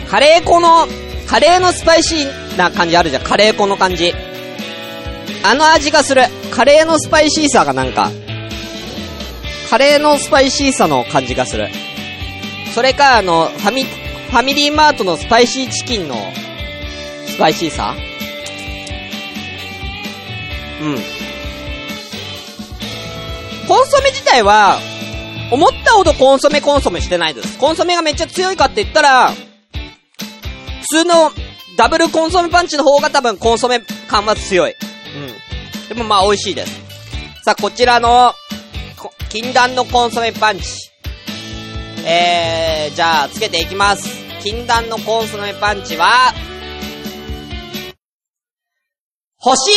[0.10, 0.88] カレー粉の、
[1.28, 3.23] カレーのスパイシーな感じあるじゃん。
[3.23, 4.13] カレー粉の感じ。
[5.43, 6.23] あの味がする。
[6.52, 8.12] カレーのスパイシーさがなんか、
[9.69, 11.69] カレーのスパイシーさの感じがする。
[12.73, 16.15] それか、あの、ファミ、ファミリーマートのスパイシーチキンの、
[17.38, 17.95] スパイシーさ？
[20.82, 20.95] うん。
[23.67, 24.80] コンソメ自体は、
[25.52, 27.60] 思ったほどコンソメコンソメしてないです。
[27.60, 29.38] コンソメがめっちゃ強いかって言ったら、普
[30.88, 31.32] 通の
[31.78, 34.71] ダブルコンソメパンチの方が多分コンソメ感は強い。
[34.71, 35.95] うん。
[35.95, 36.73] でもまあ美味しいです。
[37.45, 38.34] さあ、こちらの、
[38.97, 40.65] こ禁断のコンソメパンチ。
[42.04, 44.10] えー、じゃあ、つけていきます。
[44.41, 46.34] 禁断のコンソメパンチは、
[49.39, 49.71] 星、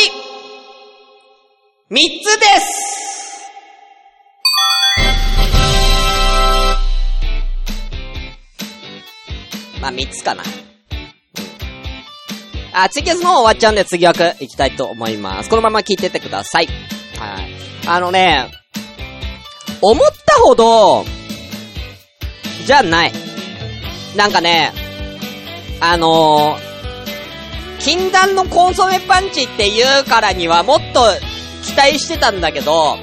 [1.91, 3.51] 三つです
[9.83, 10.43] まあ、三つかな。
[12.73, 15.51] あ、ツイキャスの方終わっちゃうんで次枠行きたいと思います。
[15.51, 16.67] このまま聞いててください。
[17.19, 17.51] はい。
[17.87, 18.51] あのね、
[19.83, 21.05] 思ったほど、
[22.65, 23.13] じゃない。
[24.17, 24.73] なんかね、
[25.83, 26.70] あのー、
[27.81, 31.01] 禁断のコンソメパンチって言うからにはもっと
[31.65, 32.97] 期待してたんだけど、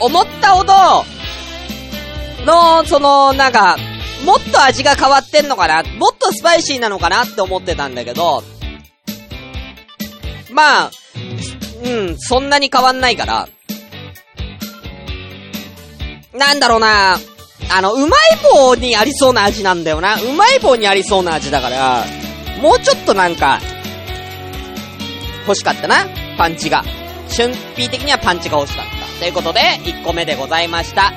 [0.00, 0.72] 思ったほど、
[2.44, 3.76] の、その、なんか、
[4.24, 8.42] もっと味が変わってんのかなもっとスパイシーなのかなって思ってたんだけど、
[10.52, 10.90] まあ、
[11.84, 13.48] うん、そんなに変わんないから、
[16.34, 17.18] なんだろうな、
[17.70, 18.10] あの、うまい
[18.42, 20.16] 棒にありそうな味なんだよな。
[20.16, 22.04] うまい棒にありそうな味だから、
[22.60, 23.60] もうちょっとなんか、
[25.46, 26.06] 欲しかったな、
[26.38, 26.82] パンチが。
[27.34, 29.18] 春ピー的にはパンチが欲しかった。
[29.20, 31.12] ということで、1個目でございました。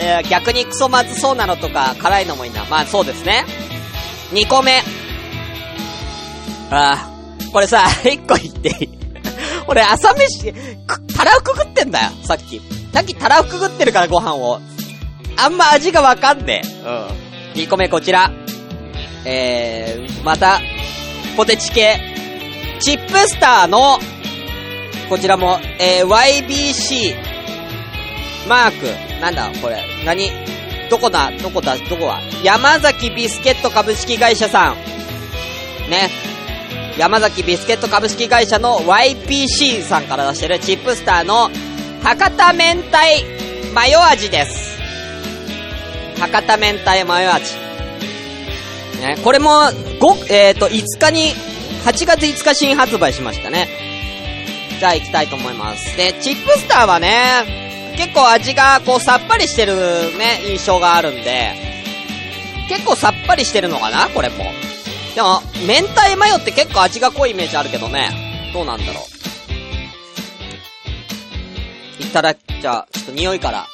[0.00, 2.64] えー、逆にクソまずそうなのとか、辛いのもいいな。
[2.66, 3.44] まあそうですね。
[4.32, 4.82] 2個目。
[6.70, 8.88] あー、これさ、 1個言っていい？
[9.66, 10.52] 俺朝飯、
[10.86, 12.60] く、たらふく食ってんだよ、さっき。
[12.92, 14.60] さっきたらふく食ってるからご飯を。
[15.36, 16.68] あんま味がわかんねえ。
[17.54, 17.62] うん。
[17.62, 18.30] 2個目こちら。
[19.24, 20.60] えー、また、
[21.36, 22.07] ポテチ系。
[22.78, 23.98] チップスターの、
[25.08, 27.16] こちらも、えー、YBC、
[28.48, 30.30] マーク、なんだ、これ、何？
[30.90, 31.30] どこだ？
[31.42, 31.76] どこだ？
[31.76, 32.20] どこは？
[32.42, 34.74] 山崎ビスケット株式会社さん。
[35.90, 36.08] ね。
[36.98, 41.50] 山崎ビスケット株式会社の YPC さんから出してるチップスターの
[42.02, 42.98] 博多明太
[43.74, 44.80] マヨ味です。
[46.18, 47.54] 博多明太マヨ味。
[49.00, 49.50] ね、これも、
[50.00, 51.34] 5、えっ、ー、と、5日に、
[51.88, 53.66] 8月5日新発売しましたね。
[54.78, 55.96] じゃあ行きたいと思います。
[55.96, 59.74] で、チップスターはね、結構味がこうさっぱりしてる
[60.18, 61.54] ね、印象があるんで、
[62.68, 64.44] 結構さっぱりしてるのかなこれも。
[65.14, 68.50] でも、明太マヨって結構味が濃いイメージあるけどね。
[68.52, 69.00] どうなんだろ
[71.98, 72.02] う。
[72.02, 73.66] いただ、じゃあ、ちょっと匂いから。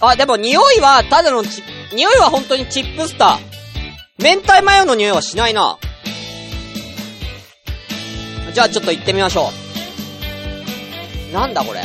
[0.00, 1.44] あ、でも匂いは、ただの、
[1.92, 3.55] 匂いは本当にチップスター。
[4.18, 5.78] 明太マヨの匂いはしないな。
[8.52, 9.50] じゃあちょっと行ってみましょ
[11.30, 11.34] う。
[11.34, 11.82] なんだこれ。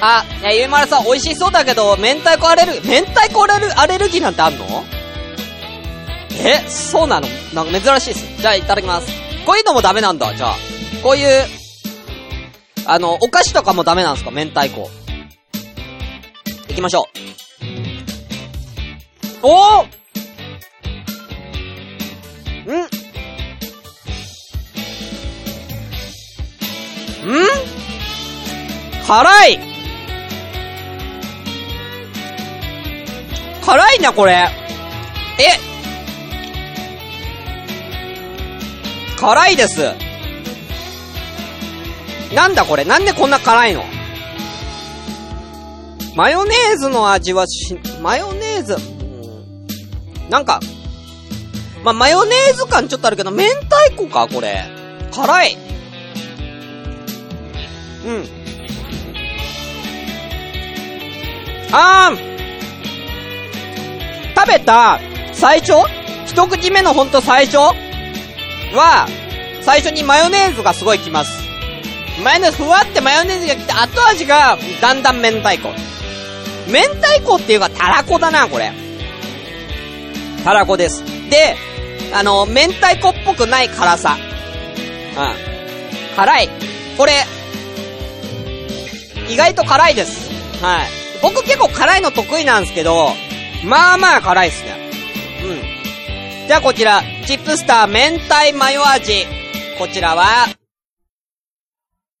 [0.00, 4.84] あ、ね、ゆいまるさん美味しそうだけど、明太子アレル、明太子アレル、アレルギーなんてあんの？
[6.44, 7.26] え、そうなの？
[7.54, 8.40] なんか珍しいっす。
[8.40, 9.08] じゃあいただきます。
[9.46, 10.56] こういうのもダメなんだ、じゃあ。
[11.02, 11.46] こういう、
[12.86, 14.30] あの、お菓子とかもダメなんですか？
[14.30, 14.90] 明太子。
[16.68, 17.08] 行きましょ
[19.42, 19.46] う。
[19.46, 19.97] おー
[22.74, 22.80] ん。
[22.80, 22.86] ん。
[29.06, 29.58] 辛い。
[33.64, 34.48] 辛いな、これ。
[35.38, 35.44] え。
[39.18, 39.94] 辛いです。
[42.34, 42.84] なんだこれ。
[42.84, 43.84] なんでこんな辛いの？
[46.14, 50.30] マヨネーズの味はし、マヨネーズ、うん。
[50.30, 50.60] なんか、
[51.88, 54.66] まあ、マヨネーズ感ちょっとあるけど、明太子かこれ。
[55.10, 55.56] 辛い。
[58.04, 58.28] うん。
[61.72, 62.18] あー
[64.36, 65.00] 食べた？
[65.32, 65.72] 最初？
[66.26, 67.56] 一口目のほんと最初？
[67.56, 69.08] は、
[69.62, 71.42] 最初にマヨネーズがすごいきます。
[72.22, 75.70] マヨネーズ、ふわってマヨネーズが来て、後味が、だんだん明太子。
[76.70, 78.72] 明太子っていうか、たらこだな、これ。
[80.44, 81.02] たらこです。
[81.30, 81.56] で、
[82.12, 84.16] あの、明太子っぽくない辛さ。
[84.16, 86.16] うん。
[86.16, 86.48] 辛い。
[86.96, 87.12] これ、
[89.28, 90.30] 意外と辛いです。
[90.62, 90.88] はい。
[91.22, 93.10] 僕結構辛いの得意なんですけど、
[93.64, 94.90] まあまあ辛いっすね。
[96.42, 96.46] うん。
[96.48, 99.26] じゃあこちら、チップスター明太マヨ味。
[99.78, 100.46] こちらは、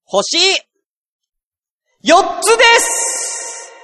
[0.04, 0.38] 星、
[2.04, 3.74] 4つです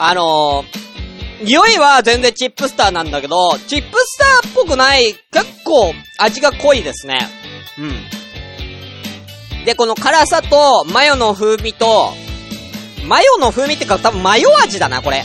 [0.00, 0.87] あのー、
[1.42, 7.28] 匂いは全然チップスターなんだけど、チップスターっぽくない、結構味が濃いですね。
[7.78, 7.82] う
[9.62, 9.64] ん。
[9.64, 12.12] で、この辛さと、マヨの風味と、
[13.04, 15.24] マヨの風味ってか多分マヨ味だな、これ。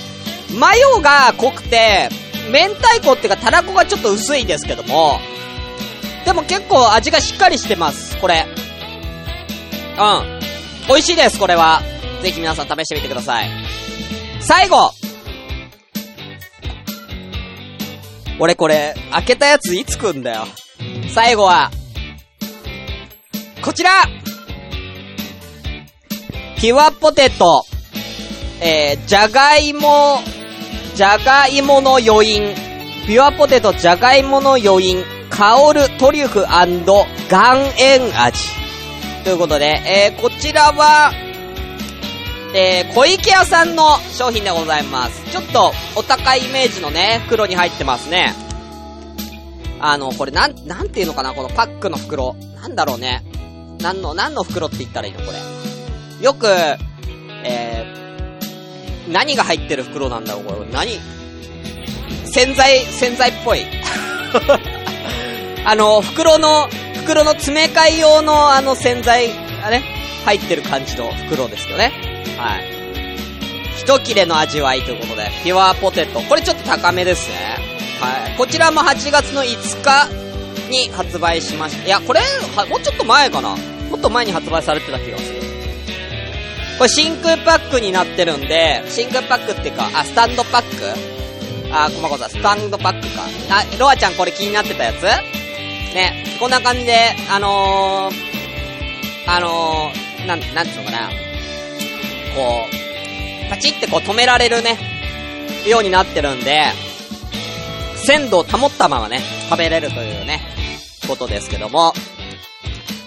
[0.58, 2.10] マヨが濃くて、
[2.52, 5.20] 明太子っていうかたらこがちょっと薄いですけども、
[6.26, 8.46] でも結構味がしっかりしてます、これ。
[9.98, 10.40] うん。
[10.88, 11.82] 美味しいです、これは。
[12.22, 13.50] ぜひ皆さん試してみてください。
[14.42, 14.94] 最後
[18.40, 20.48] 俺これ、開けたやついつ食うんだよ。
[21.10, 21.72] 最後は、
[23.64, 23.92] こちら
[26.58, 27.66] ピュアポテト、
[28.62, 30.20] えー、じゃがいも、
[30.96, 32.56] じゃがいもの余韻、
[33.06, 36.66] ピュアポテトじゃがいもの余韻、香るトリュフ岩
[37.78, 38.64] 塩味。
[39.24, 41.12] ということで、えー、こちらは、
[42.56, 45.24] えー、小池屋さんの商品でございます。
[45.32, 48.32] ちょっとお高いイメージのね、袋に入ってますね。
[49.80, 52.36] あの、これなん、なんていうのかなこのパックの袋。
[52.62, 53.24] なんだろうね。
[53.82, 55.40] なんの、なんの袋って言ったらいいのこれ。
[56.24, 56.46] よく、
[57.44, 60.72] えー、何が入ってる袋なんだろうこれ。
[60.72, 61.00] 何？
[62.26, 63.66] 洗剤、洗剤っぽい。
[65.66, 69.30] あの、袋の、袋の詰め替え用のあの洗剤
[69.62, 69.84] がね、
[70.24, 71.92] 入ってる感じの袋ですよね。
[72.38, 72.64] はい。
[73.78, 76.22] 一切れの味わいということで、ピュアポテト。
[76.22, 77.58] これちょっと高めですね。
[78.00, 78.38] はい。
[78.38, 80.10] こちらも8月の5日
[80.70, 81.86] に発売しました。
[81.86, 82.22] いや、これ、
[82.56, 83.56] はもうちょっと前かな。
[83.90, 85.42] もっと前に発売されてた気がする。
[86.78, 90.68] これ真空パックになってるんで、真空パックっていうか、あ、スタンドパック？
[91.72, 93.24] あ、こまこさん、スタンドパックか。
[93.50, 95.04] あ、ロアちゃんこれ気になってたやつ？
[95.94, 98.16] ね、こんな感じで、あのー、
[99.28, 101.10] あのー、なん、なんつうのかな。
[102.36, 102.66] こ
[103.48, 104.78] う、パチってこう止められるね、
[105.68, 106.66] ようになってるんで、
[107.96, 110.42] 鮮度を保ったままね、食べれるというね、
[111.08, 111.94] ことですけども、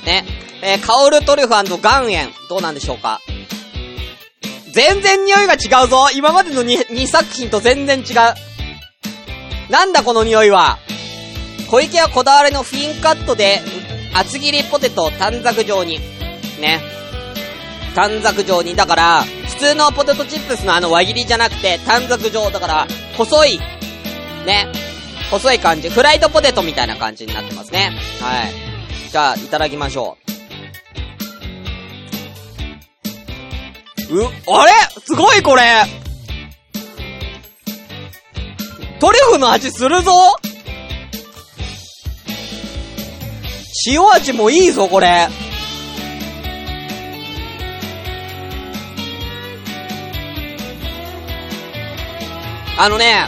[0.04, 0.24] ね、
[0.62, 1.52] えー、カオルトリュフ
[1.82, 3.20] 岩塩、どうなんでしょうか？
[4.72, 8.16] 全然匂いが違うぞ今までの 2, 2作品と全然違う。
[9.70, 10.78] なんだこの匂いは？
[11.70, 13.60] 小池はこだわりのフィンカットで、
[14.14, 15.98] 厚切りポテトを短冊状に。
[16.60, 16.80] ね。
[17.96, 18.76] 短冊状に。
[18.76, 22.50] だから、普通のポテトチップスのあの輪切りじゃなくて、短冊状。
[22.50, 22.86] だから、
[23.16, 23.58] 細い。
[24.44, 24.68] ね。
[25.30, 25.88] 細い感じ。
[25.88, 27.90] フライドポテトみたいな感じになってますね。
[28.20, 29.10] はい。
[29.10, 30.18] じゃあ、いただきましょ
[34.10, 34.18] う。
[34.24, 34.72] う、あれ？
[35.04, 35.84] すごいこれ
[39.00, 40.12] トリュフの味するぞ
[43.86, 45.28] 塩味もいいぞ、これ。
[52.78, 53.26] あのね、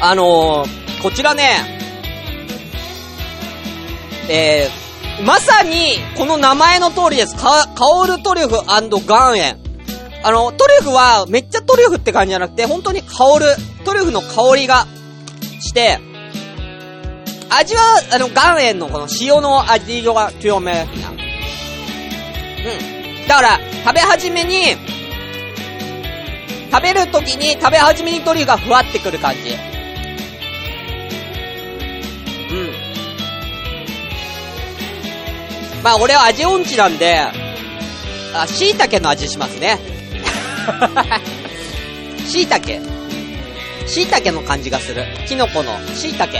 [0.00, 1.58] あのー、こちらね、
[4.30, 7.36] えー、まさに、この名前の通りです。
[7.36, 8.64] か、香るトリュフ
[9.04, 9.58] 岩塩。
[10.22, 14.86] あの、トリュフは、めっちゃトリュフって感じじゃなくて、本当に香る、トリュフの香りが
[15.60, 15.98] して、
[17.50, 20.82] 味は、あの、岩塩のこの塩の味が強めな。
[20.82, 20.84] う
[23.24, 23.26] ん。
[23.26, 24.76] だから、食べ始めに、
[26.70, 29.40] 食べるときに、食べ始めにトリュフがふわってくる感じ。
[32.50, 32.54] う
[35.80, 35.82] ん。
[35.82, 37.20] まあ、俺は味音痴なんで、
[38.34, 39.78] あ、椎茸の味しますね。
[42.28, 42.62] 椎茸。
[43.86, 45.06] 椎茸の感じがする。
[45.26, 46.26] キノコの椎茸。
[46.26, 46.36] う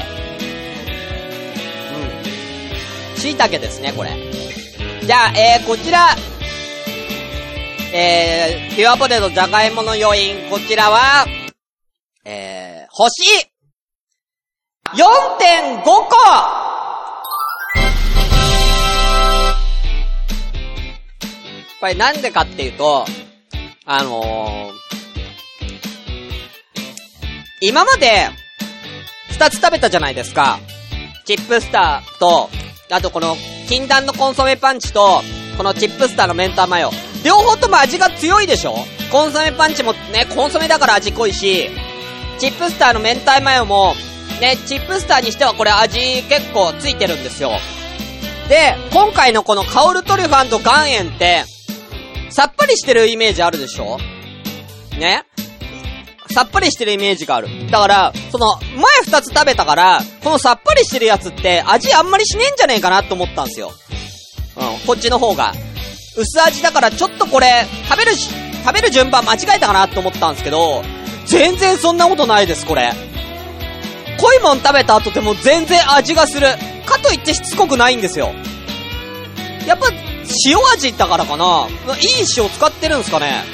[3.17, 3.21] ん。
[3.21, 4.11] 椎茸ですね、これ。
[5.03, 6.15] じゃあ、えー、こちら。
[7.91, 8.28] えー、
[8.77, 10.51] ピュアポテトじゃがいもの余韻。
[10.51, 11.27] こちらは、
[12.25, 13.23] えー、星
[14.95, 16.69] !4.5 個
[21.81, 23.05] これなんでかっていうと、
[23.85, 24.73] あのー、
[27.61, 28.29] 今まで、
[29.31, 30.59] 二つ食べたじゃないですか。
[31.25, 32.51] チップスターと、
[32.91, 33.37] あとこの、
[33.69, 35.23] 禁断のコンソメパンチと、
[35.57, 36.91] このチップスターのメンターマヨ。
[37.25, 38.77] 両方とも味が強いでしょ？
[39.11, 41.71] コンソメパンチもね、コンソメだから味濃いし、
[42.39, 43.95] チップスターの明太マヨも、
[44.41, 47.53] ね、チップスターにしてはこれ味結構ついてるんですよ。
[48.49, 51.45] で、今回のこのカオルトリュファンと岩塩って、
[52.31, 53.99] さっぱりしてるイメージあるでしょ？
[54.99, 55.25] ね？
[56.31, 57.49] さっぱりしてるイメージがある。
[57.71, 63.73] だから、その、前二つ食べたから、このさっぱりしてるやつって味あんまりしねえんじゃねえかなって思ったんですよ。
[64.57, 65.55] うん、こっちの方が。
[66.19, 68.31] 薄味だからちょっとこれ、食べるし、
[68.65, 70.83] 食べる順番間違えたかなって思ったんですけど、
[71.27, 72.93] 全然そんなことないです、これ。
[74.21, 76.49] 濃いもん食べた後でも全然味がする。
[76.85, 78.33] かといってしつこくないんですよ。
[79.67, 79.87] やっぱ、
[80.47, 81.69] 塩味だからかな
[82.01, 83.45] いい塩使ってるんすかね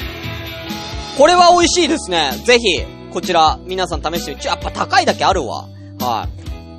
[1.17, 2.31] これは美味しいですね。
[2.45, 5.67] ぜひ、こちら、皆さん試してみちょ、やっぱ高いだけあるわ。
[5.99, 6.27] は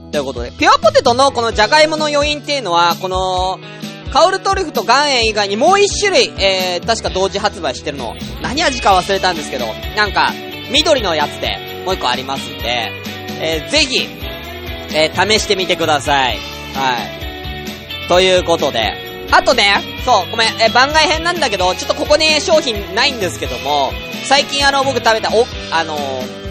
[0.08, 0.12] い。
[0.12, 3.58] ということで、ピュアポテトのこのジャガイモの余韻っていうのは、この、
[4.12, 8.14] カオルトリュフと岩塩以外にもう一種類、えー、確か同時発売してるの。
[8.42, 10.32] 何味か忘れたんですけど、なんか、
[10.70, 12.90] 緑のやつで、もう一個ありますんで、
[13.40, 14.08] えー、ぜひ、
[14.94, 16.38] えー、試してみてください。
[16.74, 16.96] は
[18.04, 18.08] い。
[18.08, 18.94] ということで、
[19.30, 23.92] あとね、そう、ごめん、え、番外編なんだけど、ちょっとここに商品ないんですけども、
[24.24, 26.46] 最近あの、僕食べた、お、あのー、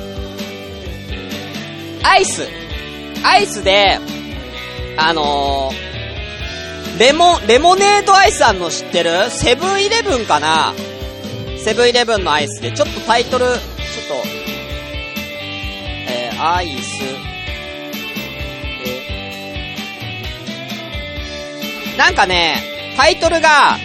[2.04, 2.48] アイス。
[3.24, 4.00] アイスで、
[4.98, 5.95] あのー、
[7.00, 9.30] レモ、レモネードアイスあんの知ってる？
[9.30, 10.74] セブンイレブンかな？
[11.58, 13.64] セブンイレブンのアイスで、ちょっとタイトル、ちょっと、
[16.08, 17.02] えー、アイス、
[21.98, 22.62] なんかね、
[22.96, 23.78] タイトルが、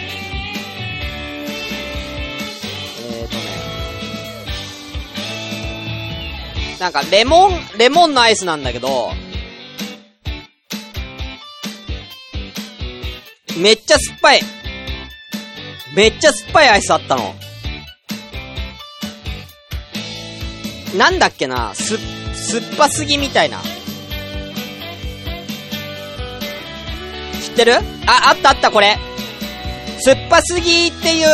[3.09, 3.41] えーとね、
[6.79, 9.11] なんかレモン、レモンのアイスなんだけど、
[13.61, 14.41] めっちゃ酸っぱい。
[15.95, 17.35] めっちゃ酸っぱいアイスあったの。
[20.97, 21.97] なんだっけな、す、
[22.33, 23.59] 酸っぱすぎみたいな。
[27.41, 27.75] 知ってる？
[28.07, 28.97] あ、あったあったこれ。
[29.99, 31.27] 酸っぱすぎっていう、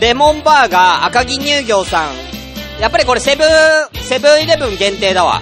[0.00, 2.14] レモンバーガー赤城乳業さん。
[2.80, 3.48] やっぱりこれセブン、
[4.02, 5.40] セブンイレブン限定だわ。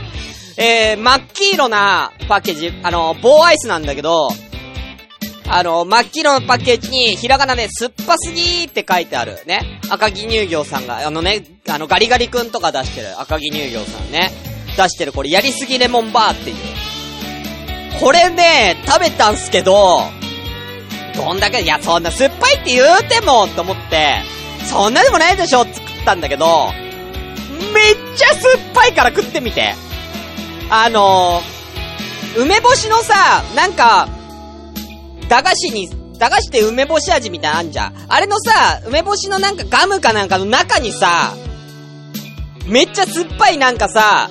[0.59, 4.29] えー、真っ黄色なパッケージ、あの、棒アイスなんだけど、
[5.53, 9.81] あの、真っ黄色のパッケージに、ひらがなで、酸っぱすぎーって書いてあるね。
[9.91, 14.31] 赤城乳業さんが、あのね、あの、ガリガリくんとか出してる、赤城乳業さんね。
[14.77, 16.57] 出してる、これ、やりすぎレモンバーっていう。
[17.99, 20.03] これね、食べたんすけど、
[21.17, 24.23] どんだけ、いや、そんな酸っぱいって言うても、と思って、
[24.67, 26.71] そんなでもないでしょって食ったんだけど、
[27.75, 29.75] めっちゃ酸っぱいから食ってみて。
[30.71, 31.43] あの、
[32.37, 34.09] 梅干しのさ、なんか、
[35.31, 37.95] 駄菓子に、駄菓子って梅干し味みたいなあんじゃん。
[38.09, 41.35] あれのさ、梅干しのなんかガムかなんかの中にさ、
[42.67, 44.29] めっちゃ酸っぱいなんかさ、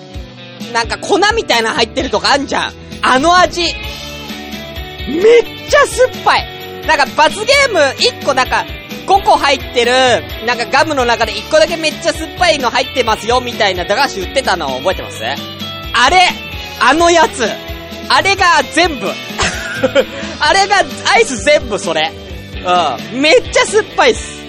[0.73, 2.73] なんか粉みたいな入ってるとかあんじゃん。
[3.01, 3.61] あの味。
[3.63, 3.71] めっ
[5.69, 6.85] ちゃ酸っぱい。
[6.85, 8.65] なんか罰ゲーム1個なんか、
[9.07, 9.91] 5個入ってる、
[10.45, 15.23] なんかガムの中で1個だけめっちゃ酸っぱいの入ってますよ、みたいな駄菓子売ってたの覚えてます？
[15.23, 16.27] あれ
[16.81, 17.49] あのやつ
[18.09, 19.07] あれが全部
[20.39, 22.11] あれが、アイス全部それ。
[23.11, 23.21] うん。
[23.21, 24.39] めっちゃ酸っぱいっす。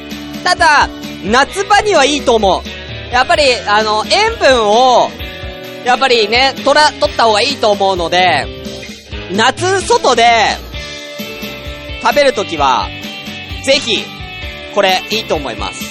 [0.45, 0.89] ただ、
[1.25, 3.13] 夏場にはいいと思う。
[3.13, 5.11] やっぱり、あの、塩分を、
[5.85, 8.47] やっぱりね、取ら、取った方がいいと思うので、
[9.33, 10.25] 夏、外で、
[12.03, 12.89] 食べるときは、
[13.65, 14.05] ぜひ、
[14.75, 15.83] これ、いいと思います。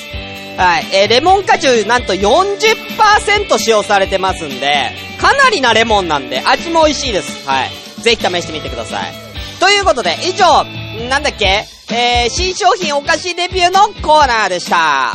[0.57, 0.87] はい。
[0.91, 7.47] えー、レモン果汁なんと40%使用されてますんで、かなりなレモンなんで、味も美味しいです。
[7.47, 7.69] はい。
[8.01, 9.28] ぜひ試してみてください。
[9.59, 10.63] ということで、以上、
[11.09, 11.65] なんだっけ？
[11.91, 15.13] えー、新商品お菓子レビューのコーナーでした。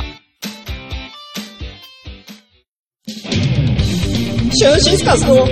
[4.56, 5.46] シュンシスカスの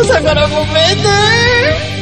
[0.00, 1.97] 朝からごめんね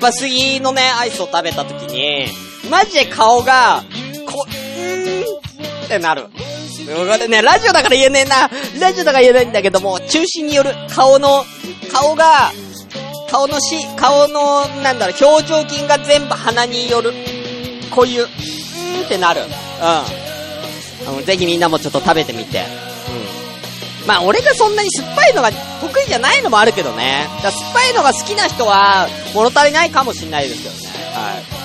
[0.00, 2.26] ぱすぎのね、アイスを食べた時に、
[2.70, 3.84] マジで顔が、
[4.26, 6.24] こ、うーんってなる。
[6.24, 8.50] これね、ラジオだから言えねえな。
[8.80, 11.44] ラジオだから言えないんだけども、中心による顔の、
[11.92, 12.52] 顔が、
[13.30, 17.12] 顔のし、顔の、なんだろう、表情筋が全部鼻による。
[17.90, 19.42] こういう、うーんってなる。
[21.08, 21.18] うん。
[21.18, 22.58] うん、ぜひみんなもちょっと食べてみて。
[22.58, 22.64] うん。
[24.06, 25.50] まあ、俺がそんなに酸っぱいのが
[25.80, 27.28] 得意じゃないのもあるけどね。
[27.42, 30.80] だ酸っぱいのが好きな人は、物足りないかもしんないですけどね。
[31.14, 31.60] はい。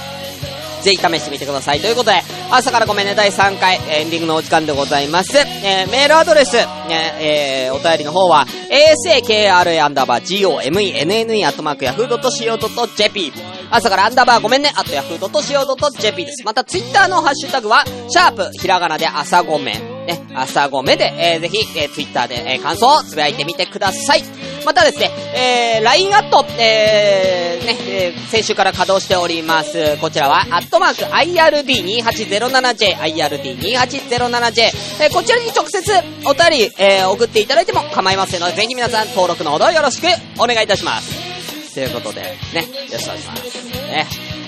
[0.85, 1.79] ぜひ試してみてください。
[1.79, 5.35] ということで、朝からごめんね、第3回、エンディングのお時間でございます。
[5.35, 6.57] えー、メールアドレス、
[6.87, 13.33] ね、えー、お便りの方は、asakra アンダーバー gomenne アットマークヤフー .co.jp
[13.71, 16.43] 朝からアンダーバーごめんね、あとヤフー .co.jp です。
[16.45, 19.94] また、ツイッターのハッシュタグは、シャープ、ひらがなで朝ごめん。
[20.05, 24.23] ね、朝ごめで、えー、ぜひ、えー、ツイッターで、えー、感想をつぶやいてみてください。
[24.65, 29.97] またですね、えー、LINE アット、えー、ね、えー、先週から稼働しております。
[29.97, 34.61] こちらは、アットマーク IRD2807J、IRD2807J、
[35.01, 35.91] えー、こちらに直接
[36.25, 40.05] お便り、えー、送っていただいても構いませんので、ぜひ皆さん登録のほどよろしく
[40.39, 41.73] お願いいたします。
[41.73, 42.21] ということで、
[42.53, 43.43] ね、よろしくお願いします。
[43.89, 44.07] ね、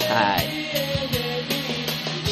[0.09, 0.67] はい。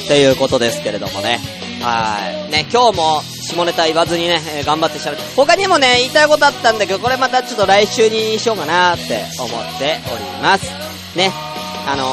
[0.08, 1.65] ということですけれどもね。
[1.86, 2.52] はい。
[2.52, 5.22] ね、今日も下ネタ言わずにね、えー、頑張って喋って。
[5.36, 10.66] 他にもね、言いたいことあったんだけど、これまたちょっと来週にしようかなって思っております。
[11.16, 11.32] ね。
[11.88, 12.06] あの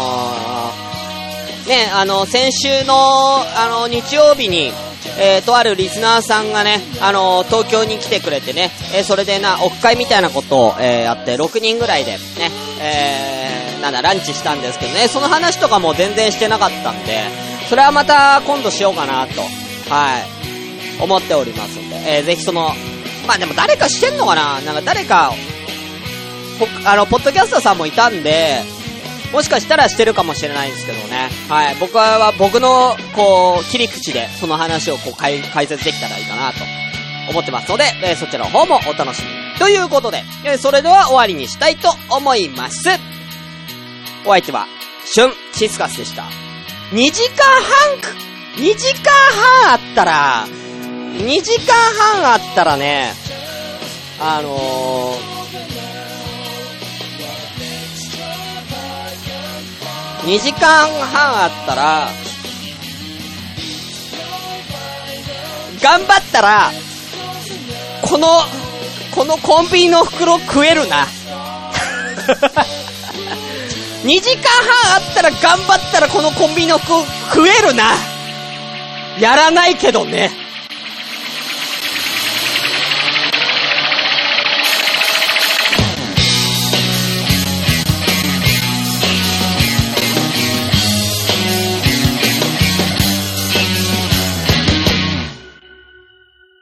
[1.65, 4.75] ー、ね、あの、先週の、あの、日曜日に、
[5.19, 12.19] えー、とあるリスナーさんがね、あのー、東京に来てくれてね、えー、それでな、オフ会みたいなことを、えー、やって、6人ぐらいで、ね、
[12.79, 19.41] えー、なんだ、ランチしたんですけどね、その話とかも全然してなかったんで、それはまた今度しようかなと、
[19.89, 22.69] はい、思っておりますんで、えー、ぜひその、
[23.27, 24.61] まあでも誰かしてんのかな？
[24.61, 25.33] なんか誰か、
[26.85, 28.61] あの、ポッドキャスターさんもいたんで、
[29.33, 31.31] もしかしたらしてるかもしれないんですけどね。
[31.49, 31.77] はい。
[31.81, 36.59] 僕は、僕の、こう、切り口で、その話をこう、解解説できたらいいかなと、
[37.31, 39.59] 思ってますので、えーそちらの方もお楽しみに。
[39.59, 42.87] ということで、えーそれでは終わりにしたいと思います。
[44.27, 44.67] お相手は、
[45.07, 46.25] シュン、シスカスでした。
[46.93, 48.09] 2時間半く、
[48.61, 49.11] 2時間
[49.65, 51.73] 半あったら、2時間
[52.21, 53.15] 半あったらね、
[54.21, 62.09] あのー、2時間半あったら、
[65.83, 66.71] 頑張ったら、
[68.03, 68.29] この、
[69.15, 71.07] このコンビニの袋食えるな。
[74.03, 74.43] 2時間
[74.85, 76.89] 半あったら頑張ったらこのコンビニの服
[77.35, 77.85] 食えるな。
[79.21, 80.31] やらないけどね。